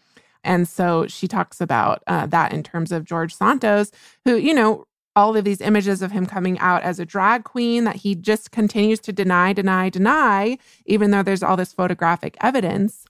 [0.44, 3.92] And so she talks about uh, that in terms of George Santos,
[4.24, 7.84] who, you know, all of these images of him coming out as a drag queen
[7.84, 13.04] that he just continues to deny, deny, deny, even though there's all this photographic evidence.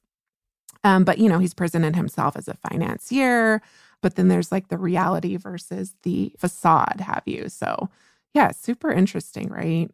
[0.84, 3.62] Um, but, you know, he's presented himself as a financier.
[4.00, 7.48] But then there's like the reality versus the facade, have you?
[7.48, 7.88] So,
[8.34, 9.90] yeah, super interesting, right?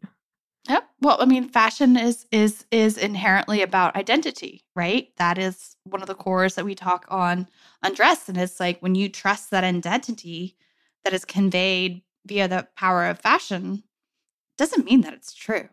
[0.67, 0.89] Yep.
[1.01, 5.09] Well, I mean, fashion is is is inherently about identity, right?
[5.17, 7.47] That is one of the cores that we talk on
[7.81, 10.55] undress, and it's like when you trust that identity
[11.03, 13.83] that is conveyed via the power of fashion,
[14.57, 15.69] doesn't mean that it's true.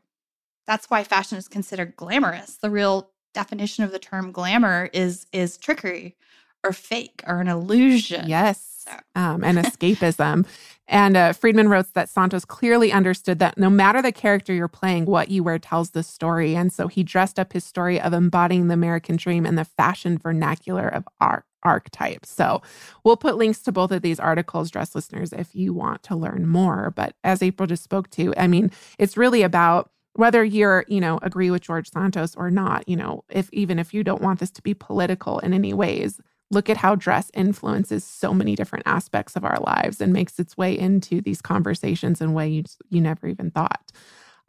[0.67, 2.57] That's why fashion is considered glamorous.
[2.57, 6.17] The real definition of the term glamour is is trickery
[6.65, 8.25] or fake or an illusion.
[8.27, 8.85] Yes.
[8.89, 8.93] So.
[9.15, 10.47] Um, and escapism.
[10.89, 15.05] and uh, Friedman wrote that Santos clearly understood that no matter the character you're playing,
[15.05, 16.57] what you wear tells the story.
[16.57, 20.17] And so he dressed up his story of embodying the American dream in the fashion
[20.19, 22.31] vernacular of art archetypes.
[22.31, 22.63] So
[23.05, 26.47] we'll put links to both of these articles, dress listeners, if you want to learn
[26.47, 26.93] more.
[26.95, 31.19] But as April just spoke to, I mean, it's really about whether you're, you know,
[31.23, 34.51] agree with George Santos or not, you know, if even if you don't want this
[34.53, 39.37] to be political in any ways, look at how dress influences so many different aspects
[39.37, 43.27] of our lives and makes its way into these conversations in ways you you never
[43.27, 43.93] even thought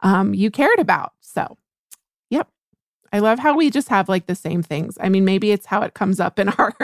[0.00, 1.12] um, you cared about.
[1.20, 1.58] So,
[2.30, 2.48] yep.
[3.12, 4.96] I love how we just have like the same things.
[5.00, 6.74] I mean, maybe it's how it comes up in our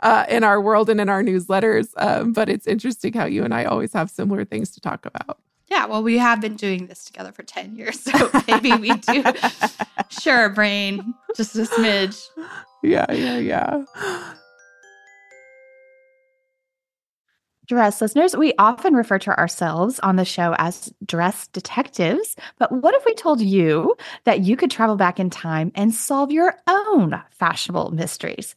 [0.00, 3.54] uh, in our world and in our newsletters, um, but it's interesting how you and
[3.54, 5.38] I always have similar things to talk about.
[5.72, 7.98] Yeah, well, we have been doing this together for 10 years.
[7.98, 9.24] So maybe we do.
[10.10, 12.28] sure, brain, just a smidge.
[12.82, 13.84] Yeah, yeah, yeah.
[17.66, 22.36] Dress listeners, we often refer to ourselves on the show as dress detectives.
[22.58, 26.30] But what if we told you that you could travel back in time and solve
[26.30, 28.56] your own fashionable mysteries?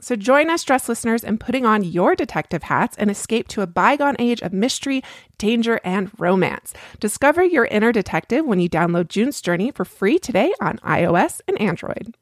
[0.00, 3.66] So join us, dress listeners, in putting on your detective hats and escape to a
[3.66, 5.02] bygone age of mystery,
[5.38, 6.72] danger, and romance.
[6.98, 11.60] Discover your inner detective when you download June's Journey for free today on iOS and
[11.60, 12.14] Android.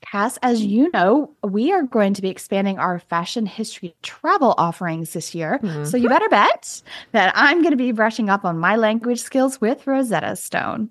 [0.00, 5.12] Cass, as you know, we are going to be expanding our fashion history travel offerings
[5.12, 5.58] this year.
[5.62, 5.84] Mm-hmm.
[5.84, 9.60] So you better bet that I'm going to be brushing up on my language skills
[9.60, 10.90] with Rosetta Stone.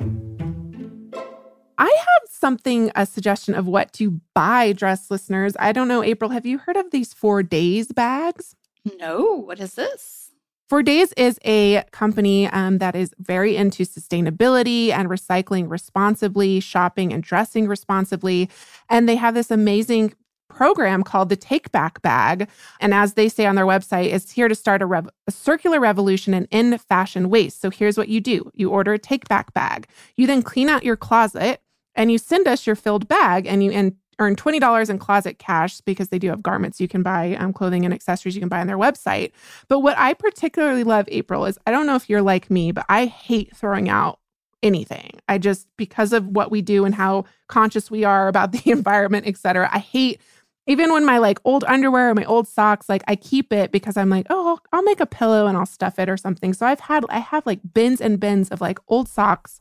[0.00, 5.54] I have something, a suggestion of what to buy, dress listeners.
[5.58, 8.54] I don't know, April, have you heard of these For Days bags?
[8.98, 10.30] No, what is this?
[10.68, 17.12] For Days is a company um, that is very into sustainability and recycling responsibly, shopping
[17.12, 18.48] and dressing responsibly.
[18.88, 20.14] And they have this amazing
[20.54, 22.48] program called the Take Back Bag.
[22.80, 25.80] And as they say on their website, it's here to start a, rev- a, circular
[25.80, 27.60] revolution in end fashion waste.
[27.60, 29.88] So here's what you do you order a Take Back Bag.
[30.16, 31.60] You then clean out your closet
[31.94, 35.80] and you send us your filled bag and you and earn $20 in closet cash
[35.80, 38.60] because they do have garments you can buy, um, clothing and accessories you can buy
[38.60, 39.32] on their website.
[39.68, 42.86] But what I particularly love, April, is I don't know if you're like me, but
[42.88, 44.20] I hate throwing out
[44.62, 45.10] anything.
[45.28, 49.26] I just, because of what we do and how conscious we are about the environment,
[49.26, 50.20] et cetera, I hate
[50.66, 53.96] even when my like old underwear or my old socks, like I keep it because
[53.96, 56.54] I'm like, oh, I'll make a pillow and I'll stuff it or something.
[56.54, 59.60] So I've had, I have like bins and bins of like old socks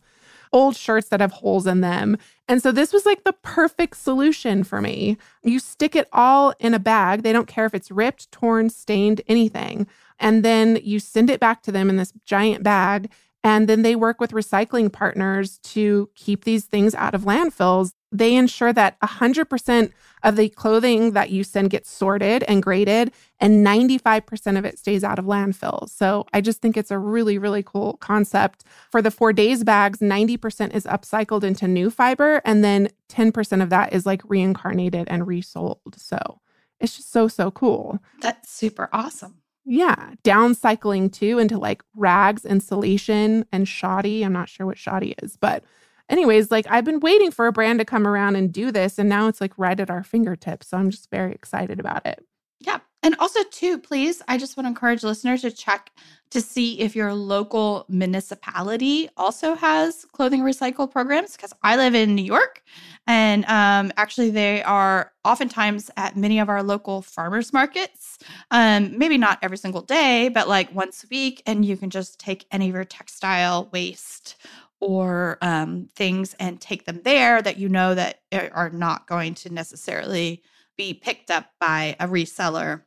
[0.54, 2.18] old shirts that have holes in them.
[2.48, 5.18] And so this was like the perfect solution for me.
[5.44, 7.24] You stick it all in a bag.
[7.24, 9.88] They don't care if it's ripped, torn, stained, anything.
[10.20, 13.12] And then you send it back to them in this giant bag.
[13.44, 17.92] And then they work with recycling partners to keep these things out of landfills.
[18.14, 23.66] They ensure that 100% of the clothing that you send gets sorted and graded, and
[23.66, 25.90] 95% of it stays out of landfills.
[25.90, 28.64] So I just think it's a really, really cool concept.
[28.92, 33.70] For the For Days bags, 90% is upcycled into new fiber, and then 10% of
[33.72, 35.82] that is like reincarnated and resold.
[35.98, 36.40] So
[36.80, 38.00] it's just so, so cool.
[38.22, 39.40] That's super awesome.
[39.66, 40.14] Yeah.
[40.24, 44.24] Downcycling too into like rags, insulation, and shoddy.
[44.24, 45.64] I'm not sure what shoddy is, but
[46.10, 49.10] anyways, like I've been waiting for a brand to come around and do this, and
[49.10, 50.68] now it's like right at our fingertips.
[50.68, 52.26] So I'm just very excited about it.
[52.60, 52.80] Yeah.
[53.02, 55.92] And also, too, please, I just want to encourage listeners to check
[56.30, 62.16] to see if your local municipality also has clothing recycle programs because I live in
[62.16, 62.64] New York.
[63.06, 68.20] And um, actually, they are oftentimes at many of our local farmers markets.
[68.52, 71.44] Um, maybe not every single day, but like once a week.
[71.46, 74.38] And you can just take any of your textile waste
[74.84, 78.20] or um, things and take them there that you know that
[78.54, 80.42] are not going to necessarily
[80.78, 82.84] be picked up by a reseller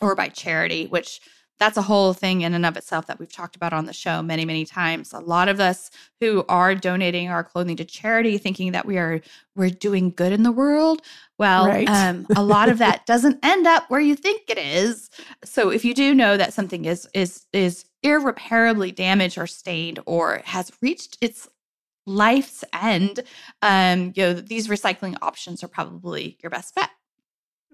[0.00, 1.20] or by charity, which
[1.58, 4.22] that's a whole thing in and of itself that we've talked about on the show
[4.22, 5.12] many, many times.
[5.12, 5.90] A lot of us
[6.20, 9.20] who are donating our clothing to charity, thinking that we are
[9.56, 11.02] we're doing good in the world.
[11.36, 11.88] Well, right.
[11.88, 15.10] um, a lot of that doesn't end up where you think it is.
[15.44, 20.42] So if you do know that something is is is irreparably damaged or stained or
[20.44, 21.48] has reached its
[22.06, 23.20] life's end,
[23.62, 26.90] um, you know these recycling options are probably your best bet.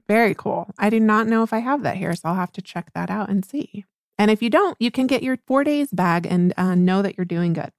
[0.06, 0.70] Very cool.
[0.78, 3.10] I do not know if I have that here, so I'll have to check that
[3.10, 3.84] out and see.
[4.18, 7.16] And if you don't, you can get your For Days bag and uh, know that
[7.16, 7.72] you're doing good.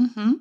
[0.00, 0.32] Mm-hmm.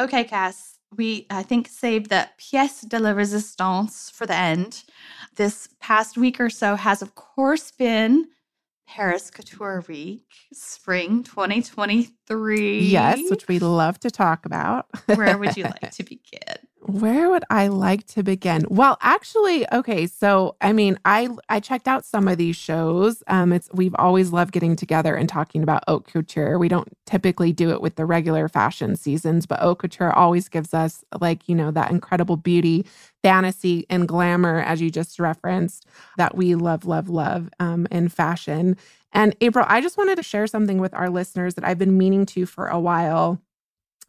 [0.00, 0.78] Okay, Cass.
[0.96, 4.84] We, I think, saved the pièce de la résistance for the end.
[5.36, 8.26] This past week or so has, of course, been
[8.88, 12.80] Paris Couture Week, spring 2023.
[12.80, 14.86] Yes, which we love to talk about.
[15.14, 16.56] Where would you like to begin?
[16.86, 18.64] Where would I like to begin?
[18.70, 23.22] Well, actually, okay, so I mean, I I checked out some of these shows.
[23.26, 26.56] Um it's we've always loved getting together and talking about haute couture.
[26.58, 30.72] We don't typically do it with the regular fashion seasons, but haute couture always gives
[30.72, 32.86] us like, you know, that incredible beauty,
[33.24, 35.84] fantasy and glamour as you just referenced
[36.16, 38.76] that we love love love um in fashion.
[39.12, 42.24] And April, I just wanted to share something with our listeners that I've been meaning
[42.26, 43.40] to for a while.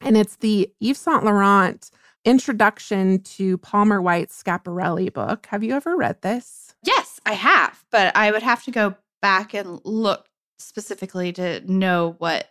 [0.02, 1.90] And it's the Yves Saint Laurent
[2.26, 5.48] introduction to Palmer White's Schiaparelli book.
[5.48, 6.76] Have you ever read this?
[6.84, 12.16] Yes, I have, but I would have to go back and look specifically to know
[12.18, 12.50] what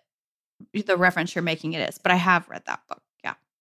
[0.72, 3.02] the reference you're making it is, but I have read that book.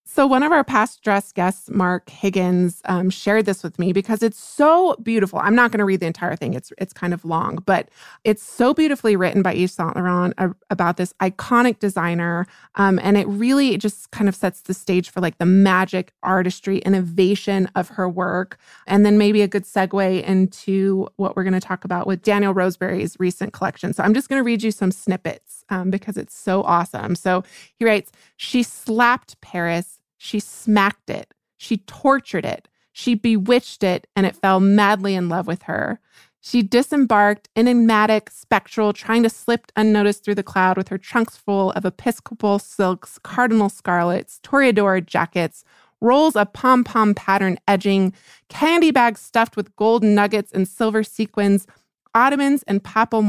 [0.09, 4.23] So, one of our past dress guests, Mark Higgins, um, shared this with me because
[4.23, 5.37] it's so beautiful.
[5.39, 7.89] I'm not going to read the entire thing; it's it's kind of long, but
[8.23, 13.17] it's so beautifully written by Yves Saint Laurent uh, about this iconic designer, um, and
[13.17, 17.89] it really just kind of sets the stage for like the magic, artistry, innovation of
[17.89, 22.07] her work, and then maybe a good segue into what we're going to talk about
[22.07, 23.91] with Daniel Roseberry's recent collection.
[23.91, 27.15] So, I'm just going to read you some snippets um, because it's so awesome.
[27.15, 27.43] So
[27.75, 31.33] he writes, she slapped Paris she smacked it.
[31.57, 32.67] She tortured it.
[32.91, 35.99] She bewitched it, and it fell madly in love with her.
[36.39, 41.71] She disembarked, enigmatic, spectral, trying to slip unnoticed through the cloud with her trunks full
[41.73, 45.63] of episcopal silks, cardinal scarlets, toreador jackets,
[45.99, 48.13] rolls of pom pom pattern edging,
[48.49, 51.67] candy bags stuffed with golden nuggets and silver sequins,
[52.15, 53.21] ottomans and papal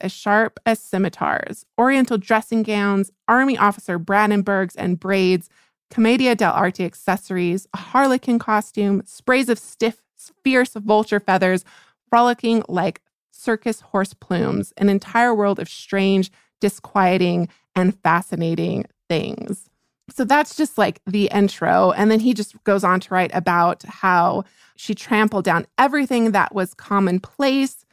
[0.00, 5.48] as sharp as scimitars, oriental dressing gowns, army officer Brandenburgs and braids,
[5.90, 10.02] Commedia dell'arte accessories, a harlequin costume, sprays of stiff,
[10.42, 11.64] fierce vulture feathers,
[12.08, 16.30] frolicking like circus horse plumes, an entire world of strange,
[16.60, 19.68] disquieting, and fascinating things.
[20.10, 21.92] So that's just like the intro.
[21.92, 24.44] And then he just goes on to write about how
[24.76, 27.85] she trampled down everything that was commonplace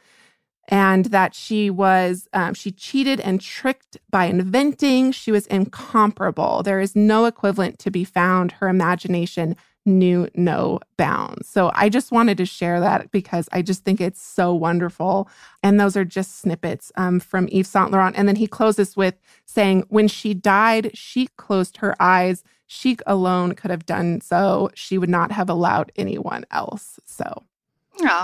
[0.68, 5.12] and that she was um, she cheated and tricked by inventing.
[5.12, 6.62] She was incomparable.
[6.62, 8.52] There is no equivalent to be found.
[8.52, 9.56] Her imagination
[9.86, 11.46] knew no bounds.
[11.46, 15.28] So i just wanted to share that because i just think it's so wonderful.
[15.62, 18.16] And those are just snippets um, from yves saint laurent.
[18.16, 22.42] And then he closes with saying when she died she closed her eyes.
[22.66, 24.70] She alone could have done so.
[24.74, 26.98] She would not have allowed anyone else.
[27.04, 27.42] So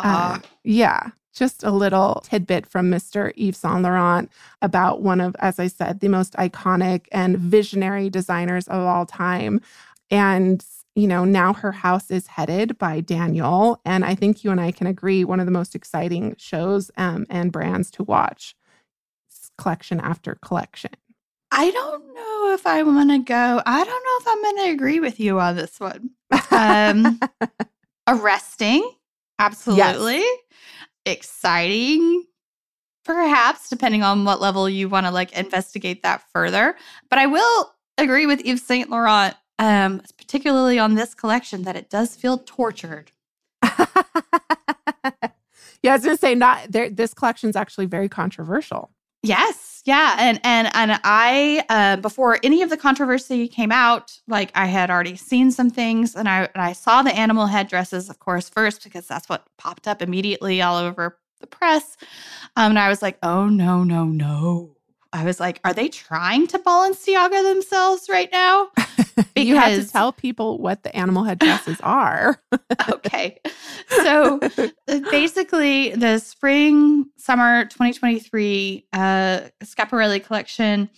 [0.03, 3.33] uh, yeah just a little tidbit from Mr.
[3.37, 4.31] Yves Saint Laurent
[4.63, 9.61] about one of, as I said, the most iconic and visionary designers of all time.
[10.11, 10.65] And,
[10.95, 13.81] you know, now her house is headed by Daniel.
[13.85, 17.27] And I think you and I can agree one of the most exciting shows um,
[17.31, 18.57] and brands to watch
[19.57, 20.91] collection after collection.
[21.53, 23.63] I don't know if I want to go.
[23.67, 26.11] I don't know if I'm going to agree with you on this one.
[26.51, 27.21] Um,
[28.07, 28.89] arresting,
[29.39, 30.19] absolutely.
[30.19, 30.39] Yes
[31.07, 32.25] exciting
[33.05, 36.77] perhaps depending on what level you want to like investigate that further
[37.09, 41.91] but i will agree with yves saint laurent um particularly on this collection that it
[41.91, 43.13] does feel tortured.
[45.83, 48.91] Yeah i was gonna say not there this collection is actually very controversial.
[49.23, 54.53] Yes yeah and and and i uh, before any of the controversy came out like
[54.55, 58.21] i had already seen some things and i and i saw the animal headdresses of
[58.21, 61.97] course first because that's what popped up immediately all over the press.
[62.55, 64.77] Um, and i was like oh no no no
[65.13, 68.71] I was like, are they trying to Balenciaga themselves right now?
[69.35, 72.43] Because you have to tell people what the animal headdresses are.
[72.89, 73.39] okay.
[73.89, 80.89] So uh, basically, the spring summer 2023 uh, Schiaparelli collection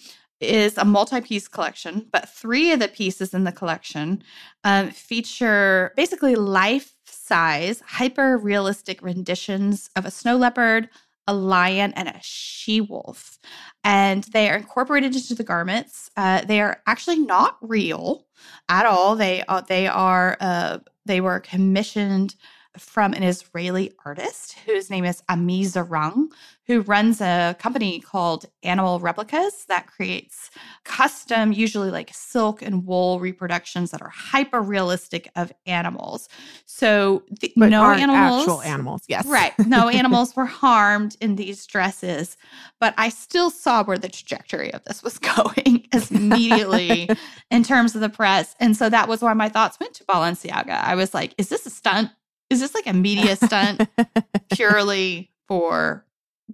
[0.40, 4.22] is a multi-piece collection, but three of the pieces in the collection
[4.64, 10.88] um, feature basically life-size, hyper-realistic renditions of a snow leopard,
[11.26, 13.38] a lion, and a she-wolf,
[13.84, 16.10] and they are incorporated into the garments.
[16.16, 18.26] Uh, they are actually not real
[18.68, 19.16] at all.
[19.16, 22.34] They uh, they are uh, they were commissioned
[22.78, 26.28] from an Israeli artist whose name is Ami Zarang,
[26.66, 30.50] who runs a company called Animal Replicas that creates
[30.84, 36.28] custom, usually like silk and wool reproductions that are hyper realistic of animals.
[36.64, 39.52] So the, no animals, actual animals, yes, right?
[39.66, 42.36] No animals were harmed in these dresses,
[42.80, 47.10] but I still saw where the trajectory of this was going immediately
[47.50, 50.82] in terms of the press, and so that was why my thoughts went to Balenciaga.
[50.82, 52.10] I was like, "Is this a stunt?"
[52.52, 53.88] Is this like a media stunt
[54.52, 56.04] purely for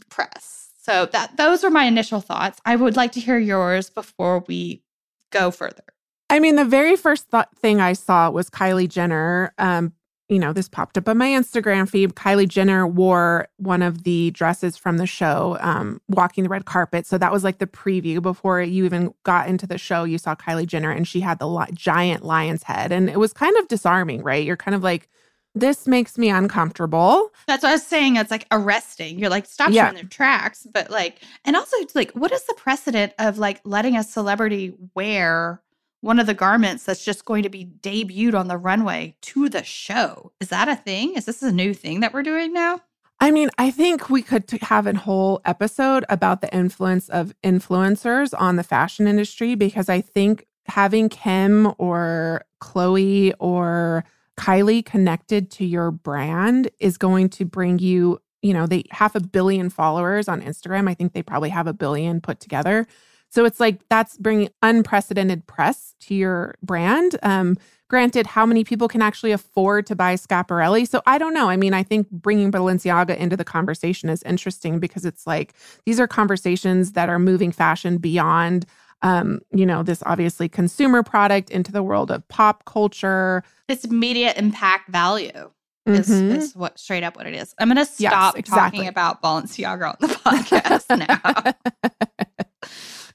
[0.08, 0.70] press?
[0.80, 2.60] So that those are my initial thoughts.
[2.64, 4.82] I would like to hear yours before we
[5.30, 5.84] go further.
[6.30, 9.52] I mean, the very first th- thing I saw was Kylie Jenner.
[9.58, 9.92] Um,
[10.28, 12.14] you know, this popped up on my Instagram feed.
[12.14, 17.06] Kylie Jenner wore one of the dresses from the show, um, walking the red carpet.
[17.06, 20.04] So that was like the preview before you even got into the show.
[20.04, 23.32] You saw Kylie Jenner, and she had the li- giant lion's head, and it was
[23.32, 24.44] kind of disarming, right?
[24.44, 25.08] You're kind of like,
[25.54, 27.30] this makes me uncomfortable.
[27.46, 28.16] That's what I was saying.
[28.16, 29.18] It's like arresting.
[29.18, 29.88] You're like, stop yeah.
[29.88, 30.66] in their tracks.
[30.72, 35.62] But like, and also like, what is the precedent of like letting a celebrity wear
[36.00, 39.64] one of the garments that's just going to be debuted on the runway to the
[39.64, 40.32] show?
[40.40, 41.14] Is that a thing?
[41.14, 42.80] Is this a new thing that we're doing now?
[43.20, 48.32] I mean, I think we could have a whole episode about the influence of influencers
[48.38, 54.04] on the fashion industry because I think having Kim or Khloe or
[54.38, 59.20] Kylie connected to your brand is going to bring you, you know, they half a
[59.20, 60.88] billion followers on Instagram.
[60.88, 62.86] I think they probably have a billion put together.
[63.30, 67.18] So it's like that's bringing unprecedented press to your brand.
[67.22, 67.58] Um,
[67.88, 70.88] granted, how many people can actually afford to buy Schiaparelli?
[70.88, 71.50] So I don't know.
[71.50, 75.52] I mean, I think bringing Balenciaga into the conversation is interesting because it's like
[75.84, 78.64] these are conversations that are moving fashion beyond
[79.02, 83.42] um, you know, this obviously consumer product into the world of pop culture.
[83.68, 85.50] It's media impact value.
[85.86, 86.32] Is, mm-hmm.
[86.32, 87.54] is what straight up what it is.
[87.58, 88.80] I'm going to stop yes, exactly.
[88.80, 91.54] talking about Balenciaga on the podcast now.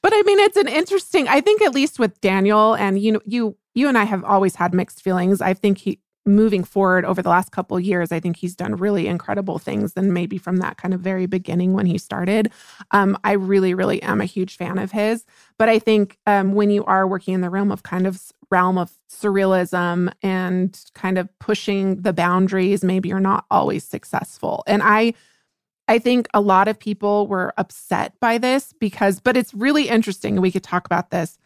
[0.02, 1.28] but I mean, it's an interesting.
[1.28, 4.56] I think at least with Daniel and you know, you you and I have always
[4.56, 5.40] had mixed feelings.
[5.40, 9.06] I think he moving forward over the last couple years, I think he's done really
[9.06, 12.50] incredible things than maybe from that kind of very beginning when he started.
[12.90, 15.24] Um, I really, really am a huge fan of his.
[15.58, 18.78] But I think um, when you are working in the realm of kind of realm
[18.78, 24.62] of surrealism and kind of pushing the boundaries, maybe you're not always successful.
[24.66, 25.14] And I
[25.86, 30.40] I think a lot of people were upset by this because, but it's really interesting.
[30.40, 31.36] We could talk about this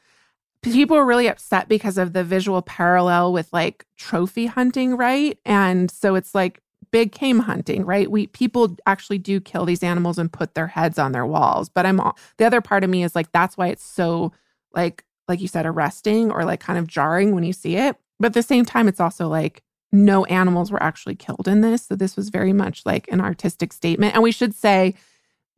[0.63, 5.39] people were really upset because of the visual parallel with like trophy hunting, right?
[5.45, 8.11] And so it's like big game hunting, right?
[8.11, 11.69] We people actually do kill these animals and put their heads on their walls.
[11.69, 12.01] But I'm
[12.39, 14.33] the other part of me is like that's why it's so
[14.75, 17.97] like like you said arresting or like kind of jarring when you see it.
[18.19, 21.87] But at the same time it's also like no animals were actually killed in this.
[21.87, 24.15] So this was very much like an artistic statement.
[24.15, 24.95] And we should say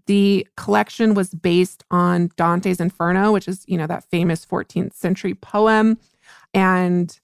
[0.06, 5.34] the collection was based on Dante's Inferno, which is, you know, that famous 14th century
[5.34, 5.98] poem.
[6.54, 7.18] And,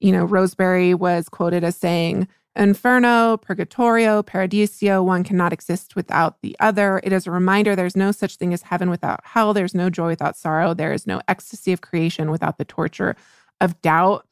[0.00, 6.54] you know, Roseberry was quoted as saying, Inferno, Purgatorio, Paradiso, one cannot exist without the
[6.60, 7.00] other.
[7.02, 9.54] It is a reminder there's no such thing as heaven without hell.
[9.54, 10.74] There's no joy without sorrow.
[10.74, 13.16] There is no ecstasy of creation without the torture
[13.60, 14.26] of doubt.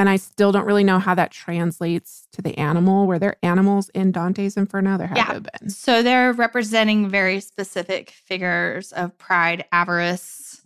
[0.00, 3.06] And I still don't really know how that translates to the animal.
[3.06, 4.96] Were there animals in Dante's Inferno?
[4.96, 5.38] There had yeah.
[5.40, 5.68] been.
[5.68, 10.62] So they're representing very specific figures of pride, avarice,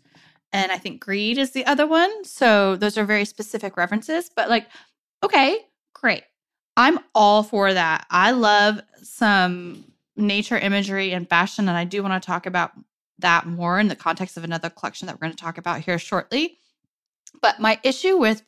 [0.52, 2.24] and I think greed is the other one.
[2.24, 4.30] So those are very specific references.
[4.36, 4.68] But like,
[5.24, 5.58] okay,
[5.94, 6.22] great.
[6.76, 8.06] I'm all for that.
[8.10, 9.84] I love some
[10.16, 12.70] nature imagery and fashion, and I do want to talk about
[13.18, 15.98] that more in the context of another collection that we're going to talk about here
[15.98, 16.56] shortly.
[17.42, 18.44] But my issue with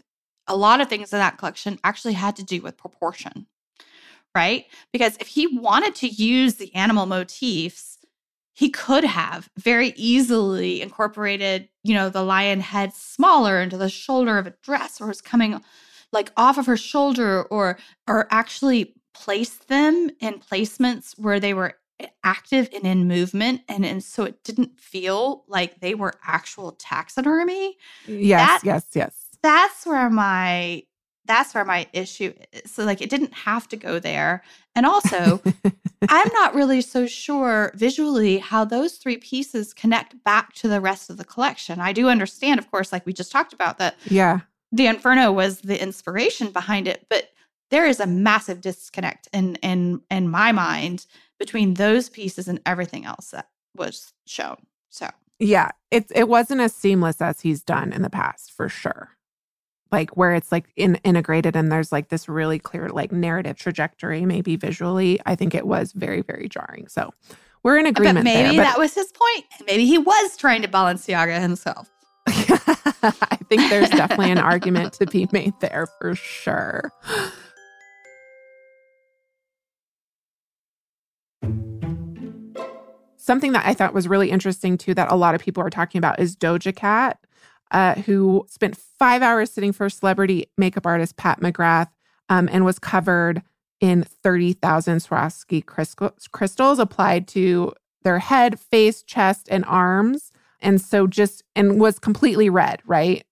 [0.48, 3.46] a lot of things in that collection actually had to do with proportion,
[4.34, 4.66] right?
[4.92, 7.98] Because if he wanted to use the animal motifs,
[8.54, 14.38] he could have very easily incorporated, you know, the lion head smaller into the shoulder
[14.38, 15.60] of a dress or was coming
[16.12, 17.78] like off of her shoulder or
[18.08, 21.74] or actually placed them in placements where they were
[22.22, 27.76] active and in movement and and so it didn't feel like they were actual taxidermy
[28.06, 30.82] yes that, yes yes that's where my
[31.26, 32.70] that's where my issue is.
[32.70, 34.42] So, like, it didn't have to go there.
[34.74, 35.42] And also,
[36.08, 41.10] I'm not really so sure visually how those three pieces connect back to the rest
[41.10, 41.80] of the collection.
[41.80, 44.40] I do understand, of course, like we just talked about, that yeah,
[44.72, 47.30] the Inferno was the inspiration behind it, but
[47.70, 51.06] there is a massive disconnect in in in my mind
[51.38, 54.56] between those pieces and everything else that was shown.
[54.90, 59.15] So yeah, it it wasn't as seamless as he's done in the past for sure.
[59.92, 64.26] Like where it's like in, integrated and there's like this really clear like narrative trajectory,
[64.26, 65.20] maybe visually.
[65.26, 66.88] I think it was very very jarring.
[66.88, 67.12] So
[67.62, 68.18] we're in agreement.
[68.18, 69.44] But maybe there, but- that was his point.
[69.66, 71.90] Maybe he was trying to balance Balenciaga himself.
[72.28, 76.92] I think there's definitely an argument to be made there for sure.
[83.16, 85.98] Something that I thought was really interesting too, that a lot of people are talking
[85.98, 87.18] about is Doja Cat,
[87.70, 91.88] uh, who spent five hours sitting for celebrity makeup artist Pat McGrath
[92.28, 93.42] um, and was covered
[93.80, 95.64] in 30,000 Swarovski
[96.32, 100.32] crystals applied to their head, face, chest, and arms.
[100.60, 103.24] And so just, and was completely red, right?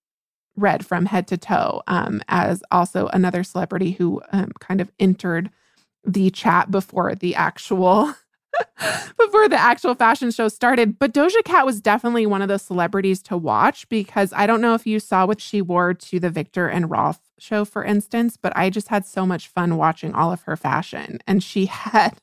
[0.57, 5.51] Red from head to toe, um, as also another celebrity who um, kind of entered
[6.05, 8.14] the chat before the actual
[9.18, 10.98] before the actual fashion show started.
[10.98, 14.74] But Doja Cat was definitely one of the celebrities to watch because I don't know
[14.74, 18.52] if you saw what she wore to the Viktor and Rolf show, for instance, but
[18.57, 21.18] I just had so much fun watching all of her fashion.
[21.26, 22.18] And she had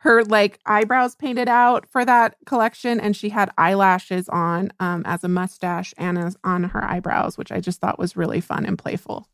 [0.00, 5.24] her like eyebrows painted out for that collection and she had eyelashes on um, as
[5.24, 8.78] a mustache and as on her eyebrows which i just thought was really fun and
[8.78, 9.28] playful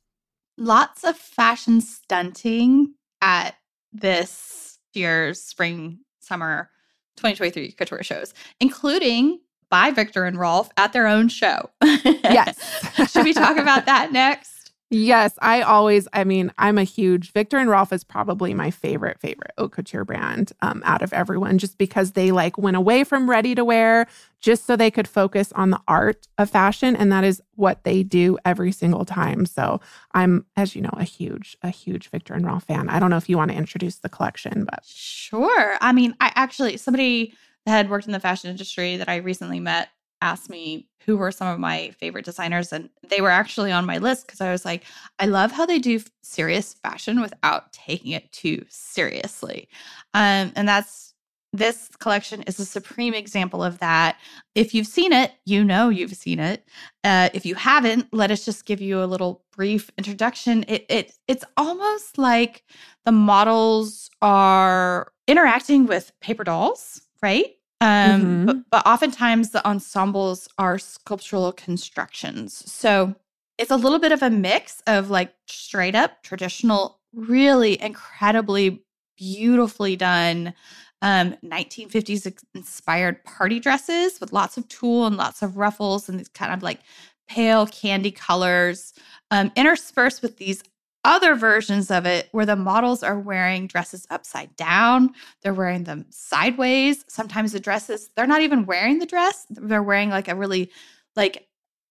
[0.58, 3.54] lots of fashion stunting at
[3.92, 6.70] this year's spring summer
[7.16, 9.38] 2023 couture shows including
[9.70, 11.70] by Viktor and Rolf at their own show.
[11.82, 13.10] yes.
[13.12, 14.53] Should we talk about that next?
[14.94, 19.18] Yes, I always, I mean, I'm a huge Viktor and Rolf is probably my favorite,
[19.18, 23.28] favorite haute couture brand um, out of everyone, just because they like went away from
[23.28, 24.06] ready to wear
[24.40, 26.94] just so they could focus on the art of fashion.
[26.94, 29.46] And that is what they do every single time.
[29.46, 29.80] So
[30.12, 32.88] I'm, as you know, a huge, a huge Viktor and Rolf fan.
[32.88, 34.84] I don't know if you want to introduce the collection, but.
[34.84, 35.76] Sure.
[35.80, 37.34] I mean, I actually, somebody
[37.66, 39.88] that had worked in the fashion industry that I recently met
[40.24, 43.98] asked me who were some of my favorite designers and they were actually on my
[43.98, 44.84] list because I was like
[45.18, 49.68] I love how they do serious fashion without taking it too seriously.
[50.14, 51.14] Um, and that's
[51.52, 54.16] this collection is a supreme example of that.
[54.56, 56.66] If you've seen it, you know you've seen it.
[57.04, 60.64] Uh, if you haven't, let us just give you a little brief introduction.
[60.66, 62.64] It, it it's almost like
[63.04, 67.54] the models are interacting with paper dolls, right?
[67.84, 68.46] Um, mm-hmm.
[68.46, 72.72] but, but oftentimes the ensembles are sculptural constructions.
[72.72, 73.14] So
[73.58, 78.82] it's a little bit of a mix of like straight up traditional, really incredibly
[79.18, 80.54] beautifully done
[81.02, 86.28] um, 1950s inspired party dresses with lots of tulle and lots of ruffles and these
[86.28, 86.80] kind of like
[87.28, 88.94] pale candy colors,
[89.30, 90.62] um, interspersed with these
[91.04, 96.06] other versions of it where the models are wearing dresses upside down, they're wearing them
[96.10, 97.04] sideways.
[97.08, 100.70] Sometimes the dresses, they're not even wearing the dress, they're wearing like a really
[101.14, 101.46] like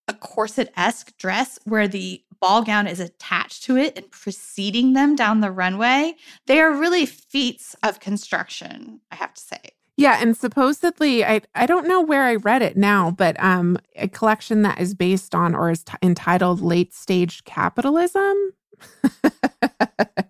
[0.08, 5.40] a corset-esque dress where the ball gown is attached to it and preceding them down
[5.40, 6.14] the runway.
[6.46, 9.62] They are really feats of construction, I have to say.
[9.96, 14.08] Yeah, and supposedly I I don't know where I read it now, but um a
[14.08, 18.54] collection that is based on or is t- entitled Late Stage Capitalism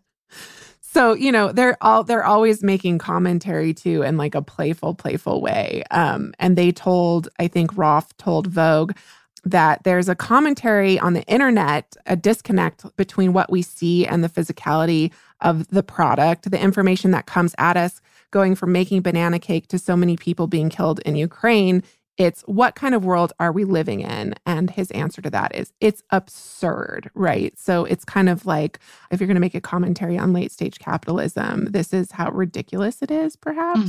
[0.82, 5.42] so you know they're all they're always making commentary too in like a playful playful
[5.42, 5.84] way.
[5.92, 8.94] Um and they told i think rolf told vogue
[9.46, 14.30] that there's a commentary on the internet a disconnect between what we see and the
[14.30, 19.68] physicality of the product the information that comes at us going from making banana cake
[19.68, 21.84] to so many people being killed in ukraine
[22.18, 24.36] it's what kind of world are we living in?
[24.46, 27.58] And his answer to that is it's absurd, right?
[27.58, 28.80] So it's kind of like
[29.12, 33.02] if you're going to make a commentary on late stage capitalism, this is how ridiculous
[33.02, 33.80] it is, perhaps.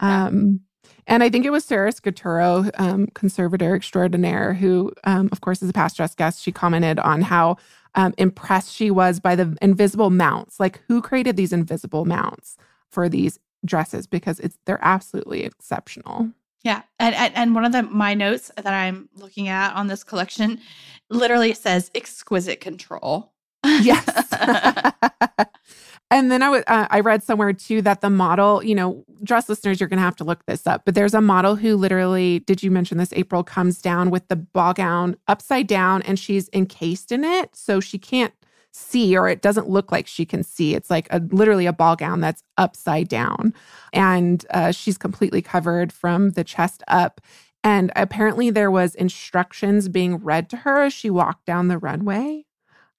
[0.00, 0.06] Mm-hmm.
[0.06, 0.60] Um,
[1.06, 5.70] and I think it was Sarah Scaturro, um, conservator extraordinaire, who, um, of course, is
[5.70, 6.42] a past dress guest.
[6.42, 7.56] She commented on how
[7.96, 10.60] um, impressed she was by the invisible mounts.
[10.60, 12.56] Like, who created these invisible mounts
[12.88, 14.06] for these dresses?
[14.06, 16.30] Because it's they're absolutely exceptional.
[16.62, 20.04] Yeah, and, and and one of the my notes that I'm looking at on this
[20.04, 20.60] collection
[21.08, 23.32] literally says exquisite control.
[23.64, 24.04] yes.
[26.10, 29.48] and then I was uh, I read somewhere too that the model, you know, dress
[29.48, 32.40] listeners, you're going to have to look this up, but there's a model who literally,
[32.40, 33.12] did you mention this?
[33.14, 37.80] April comes down with the ball gown upside down, and she's encased in it, so
[37.80, 38.34] she can't
[38.72, 40.74] see or it doesn't look like she can see.
[40.74, 43.52] It's like a literally a ball gown that's upside down.
[43.92, 47.20] And uh, she's completely covered from the chest up.
[47.62, 52.44] And apparently there was instructions being read to her as she walked down the runway.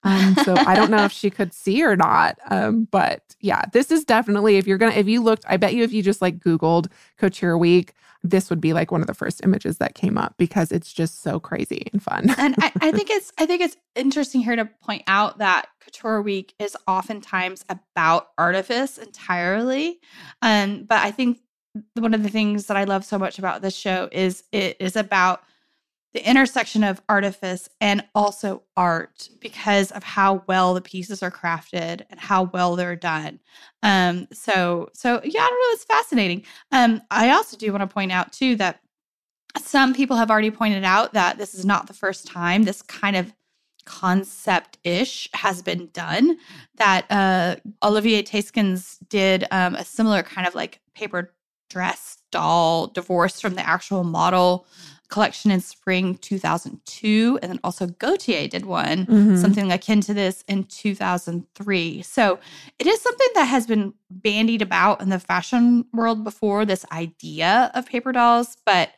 [0.04, 2.38] Um, so I don't know if she could see or not.
[2.50, 5.82] Um, but yeah, this is definitely if you're gonna if you looked, I bet you
[5.82, 6.88] if you just like Googled
[7.18, 10.70] Couture Week, this would be like one of the first images that came up because
[10.70, 12.30] it's just so crazy and fun.
[12.38, 16.22] and I, I think it's I think it's interesting here to point out that Couture
[16.22, 20.00] Week is oftentimes about artifice entirely.
[20.40, 21.40] Um, but I think
[21.94, 24.96] one of the things that I love so much about this show is it is
[24.96, 25.42] about
[26.14, 32.02] the intersection of artifice and also art because of how well the pieces are crafted
[32.10, 33.40] and how well they're done.
[33.82, 36.44] Um, so so yeah, I don't know, it's fascinating.
[36.70, 38.80] Um, I also do want to point out too that
[39.58, 43.16] some people have already pointed out that this is not the first time this kind
[43.16, 43.32] of
[43.84, 46.38] concept ish has been done.
[46.76, 51.32] That uh, Olivier Theyskens did um, a similar kind of like paper
[51.68, 54.66] dress doll divorced from the actual model
[55.12, 59.36] collection in spring 2002 and then also Gaultier did one mm-hmm.
[59.36, 62.38] something akin to this in 2003 so
[62.78, 67.70] it is something that has been bandied about in the fashion world before this idea
[67.74, 68.88] of paper dolls but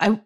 [0.00, 0.20] I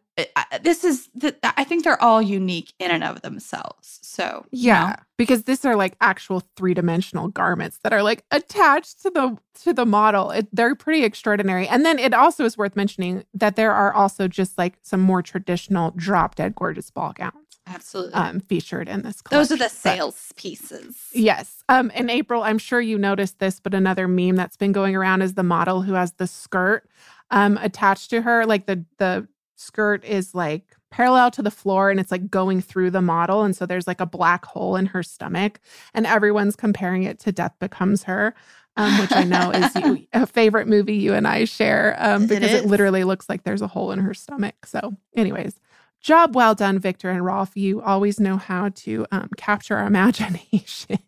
[0.63, 4.01] this is the, I think they're all unique in and of themselves.
[4.03, 4.97] So yeah, you know.
[5.17, 9.73] because these are like actual three dimensional garments that are like attached to the to
[9.73, 10.31] the model.
[10.31, 11.69] It, they're pretty extraordinary.
[11.69, 15.23] And then it also is worth mentioning that there are also just like some more
[15.23, 17.35] traditional drop dead gorgeous ball gowns.
[17.67, 18.15] Absolutely.
[18.15, 19.39] Um, featured in this collection.
[19.39, 20.97] Those are the sales but, pieces.
[21.13, 21.63] Yes.
[21.69, 25.21] Um, in April, I'm sure you noticed this, but another meme that's been going around
[25.21, 26.89] is the model who has the skirt
[27.31, 32.01] um attached to her, like the the skirt is like parallel to the floor and
[32.01, 33.43] it's like going through the model.
[33.43, 35.61] And so there's like a black hole in her stomach.
[35.95, 38.35] And everyone's comparing it to Death Becomes Her.
[38.77, 42.53] Um, which I know is you, a favorite movie you and I share um, because
[42.53, 44.67] it, it, literally looks like there's a hole in her stomach.
[44.67, 45.59] So, anyways,
[46.01, 47.57] job well done, Viktor and Rolf.
[47.57, 51.01] You always know how to um, capture our imaginations.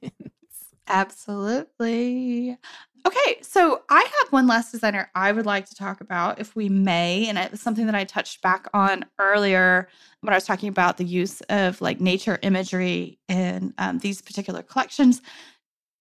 [0.88, 2.58] Absolutely.
[3.06, 6.68] Okay, so I have one last designer I would like to talk about, if we
[6.68, 9.88] may, and it was something that I touched back on earlier
[10.20, 14.62] when I was talking about the use of like nature imagery in um, these particular
[14.62, 15.22] collections.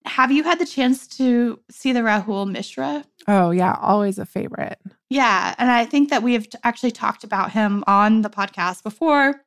[0.04, 3.04] Have you had the chance to see the Rahul Mishra?
[3.28, 4.78] Oh yeah, always a favorite.
[5.08, 9.42] Yeah, and I think that we have actually talked about him on the podcast before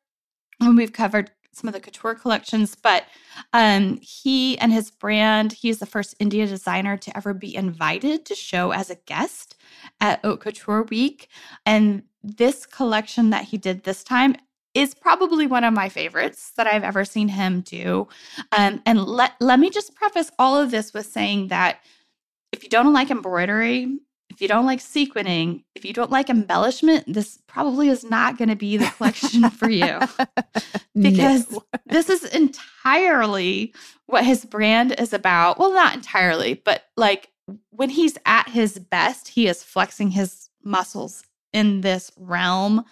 [0.59, 3.05] when we've covered some of the couture collections, but
[3.53, 8.25] um, he and his brand, he is the first India designer to ever be invited
[8.25, 9.55] to show as a guest
[10.01, 11.29] at Haute Couture Week.
[11.65, 14.35] And this collection that he did this time
[14.73, 18.07] is probably one of my favorites that I've ever seen him do.
[18.51, 21.79] Um, and let, let me just preface all of this with saying that
[22.51, 23.99] if you don't like embroidery,
[24.33, 28.49] if you don't like sequining, if you don't like embellishment, this probably is not going
[28.49, 29.99] to be the collection for you.
[30.99, 31.63] because no.
[31.85, 33.73] this is entirely
[34.07, 35.59] what his brand is about.
[35.59, 37.29] Well, not entirely, but like
[37.69, 42.83] when he's at his best, he is flexing his muscles in this realm.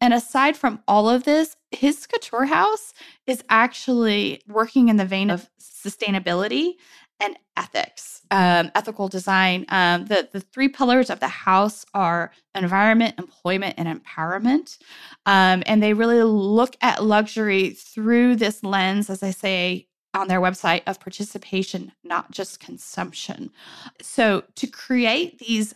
[0.00, 2.92] And aside from all of this, his couture house
[3.26, 6.74] is actually working in the vein of sustainability
[7.20, 9.66] and ethics, um, ethical design.
[9.68, 14.78] Um, the, the three pillars of the house are environment, employment, and empowerment.
[15.26, 20.40] Um, and they really look at luxury through this lens, as I say on their
[20.40, 23.50] website, of participation, not just consumption.
[24.00, 25.74] So to create these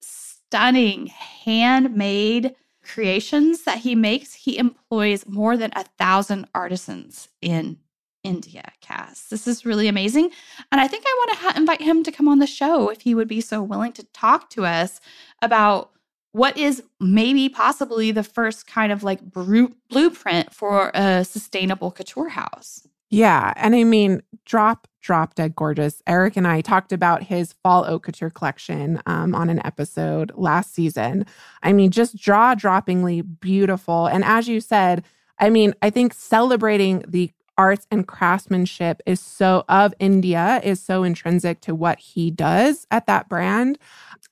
[0.00, 7.78] stunning handmade creations that he makes, he employs more than a thousand artisans in
[8.24, 9.28] India, Cass.
[9.28, 10.30] This is really amazing.
[10.72, 13.02] And I think I want to ha- invite him to come on the show if
[13.02, 15.00] he would be so willing to talk to us
[15.42, 15.90] about
[16.32, 22.30] what is maybe possibly the first kind of like bru- blueprint for a sustainable couture
[22.30, 22.88] house.
[23.10, 23.52] Yeah.
[23.54, 26.02] And I mean, drop, drop dead gorgeous.
[26.08, 30.74] Eric and I talked about his fall haute couture collection um, on an episode last
[30.74, 31.24] season.
[31.62, 34.06] I mean, just jaw droppingly beautiful.
[34.06, 35.04] And as you said,
[35.38, 41.02] I mean, I think celebrating the arts and craftsmanship is so of India is so
[41.02, 43.78] intrinsic to what he does at that brand.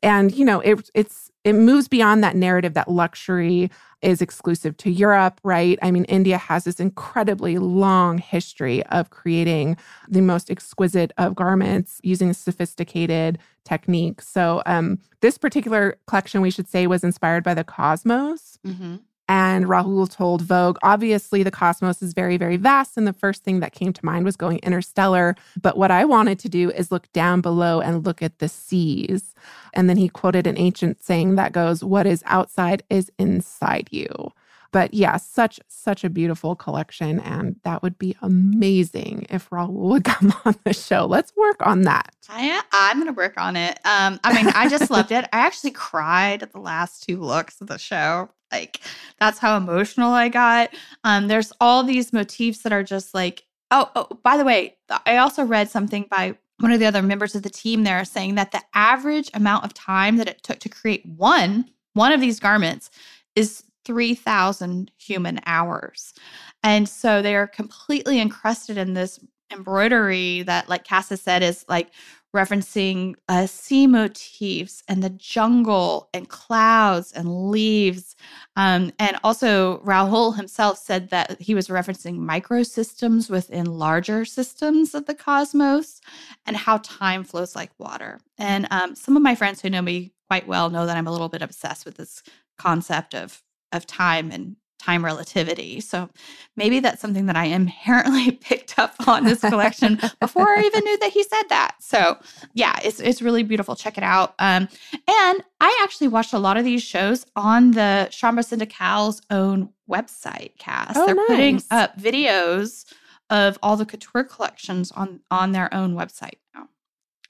[0.03, 3.71] And you know, it, it's it moves beyond that narrative that luxury
[4.01, 5.79] is exclusive to Europe, right?
[5.83, 9.77] I mean, India has this incredibly long history of creating
[10.09, 14.29] the most exquisite of garments using sophisticated techniques.
[14.29, 18.59] So, um, this particular collection, we should say, was inspired by the cosmos.
[18.67, 18.97] Mm-hmm.
[19.33, 22.99] And Rahul told Vogue, obviously, the cosmos is very, very vast.
[22.99, 25.37] And the first thing that came to mind was going interstellar.
[25.59, 29.35] But what I wanted to do is look down below and look at the seas.
[29.73, 34.35] And then he quoted an ancient saying that goes, What is outside is inside you.
[34.71, 40.05] But yeah, such such a beautiful collection, and that would be amazing if Rahul would
[40.13, 41.07] come on the show.
[41.07, 42.15] Let's work on that.
[42.29, 43.79] I I'm gonna work on it.
[43.87, 45.25] Um, I mean, I just loved it.
[45.33, 48.29] I actually cried at the last two looks of the show.
[48.53, 48.81] Like
[49.19, 50.71] that's how emotional I got.
[51.03, 54.77] Um, there's all these motifs that are just like, oh, oh, by the way,
[55.07, 58.37] I also read something by one of the other members of the team there saying
[58.37, 62.41] that the average amount of time that it took to create one one of these
[62.41, 62.91] garments
[63.37, 66.15] is 3,000 human hours.
[66.63, 69.19] And so they are completely encrusted in this
[69.53, 71.91] embroidery that, like Casa said, is like
[72.35, 78.17] referencing uh, sea motifs and the jungle and clouds and leaves.
[78.57, 85.07] Um, and also, Rahul himself said that he was referencing microsystems within larger systems of
[85.07, 86.01] the cosmos
[86.47, 88.21] and how time flows like water.
[88.39, 91.13] And um, some of my friends who know me quite well know that I'm a
[91.13, 92.23] little bit obsessed with this
[92.59, 95.81] concept of of time and time relativity.
[95.81, 96.11] So
[96.57, 100.99] maybe that's something that I inherently picked up on this collection before I even knew
[100.99, 101.77] that he said that.
[101.81, 102.19] So
[102.55, 103.77] yeah, it's it's really beautiful.
[103.77, 104.35] Check it out.
[104.39, 109.71] Um, and I actually watched a lot of these shows on the Chambre Syndicale's own
[109.91, 110.97] website cast.
[110.97, 111.27] Oh, They're nice.
[111.29, 112.85] putting up videos
[113.31, 116.69] of all the couture collections on on their own website now.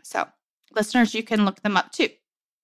[0.02, 0.26] So
[0.74, 2.08] listeners, you can look them up too.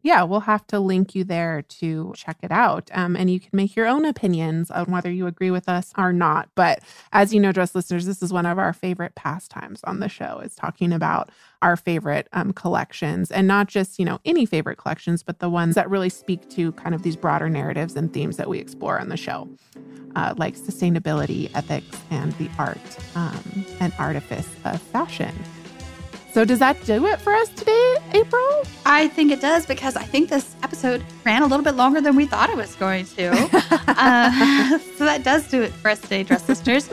[0.02, 2.88] Yeah, we'll have to link you there to check it out.
[2.94, 6.12] Um, and you can make your own opinions on whether you agree with us or
[6.12, 6.48] not.
[6.54, 6.80] But
[7.12, 10.38] as you know, dress listeners, this is one of our favorite pastimes on the show
[10.38, 11.30] is talking about
[11.62, 15.74] our favorite um, collections and not just, you know, any favorite collections, but the ones
[15.74, 19.08] that really speak to kind of these broader narratives and themes that we explore on
[19.08, 19.48] the show.
[20.16, 22.78] Uh, like sustainability, ethics, and the art
[23.14, 25.34] um, and artifice of fashion.
[26.38, 28.62] So, does that do it for us today, April?
[28.86, 32.14] I think it does because I think this episode ran a little bit longer than
[32.14, 33.30] we thought it was going to.
[33.88, 36.88] uh, so that does do it for us today, dress listeners.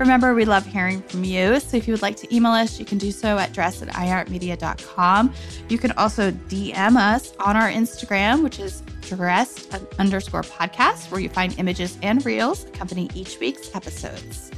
[0.00, 1.60] Remember, we love hearing from you.
[1.60, 3.88] So if you would like to email us, you can do so at dress at
[3.90, 5.32] iheartmedia.com.
[5.68, 11.28] You can also DM us on our Instagram, which is dressed underscore podcast, where you
[11.28, 14.50] find images and reels accompanying each week's episodes.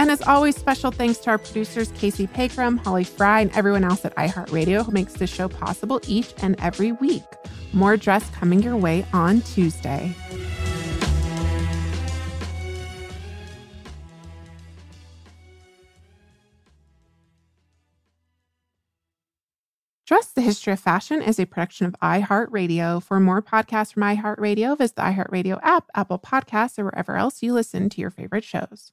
[0.00, 4.02] And as always, special thanks to our producers, Casey Pegram, Holly Fry, and everyone else
[4.06, 7.22] at iHeartRadio who makes this show possible each and every week.
[7.74, 10.14] More dress coming your way on Tuesday.
[20.06, 23.02] Dress the History of Fashion is a production of iHeartRadio.
[23.02, 27.52] For more podcasts from iHeartRadio, visit the iHeartRadio app, Apple Podcasts, or wherever else you
[27.52, 28.92] listen to your favorite shows.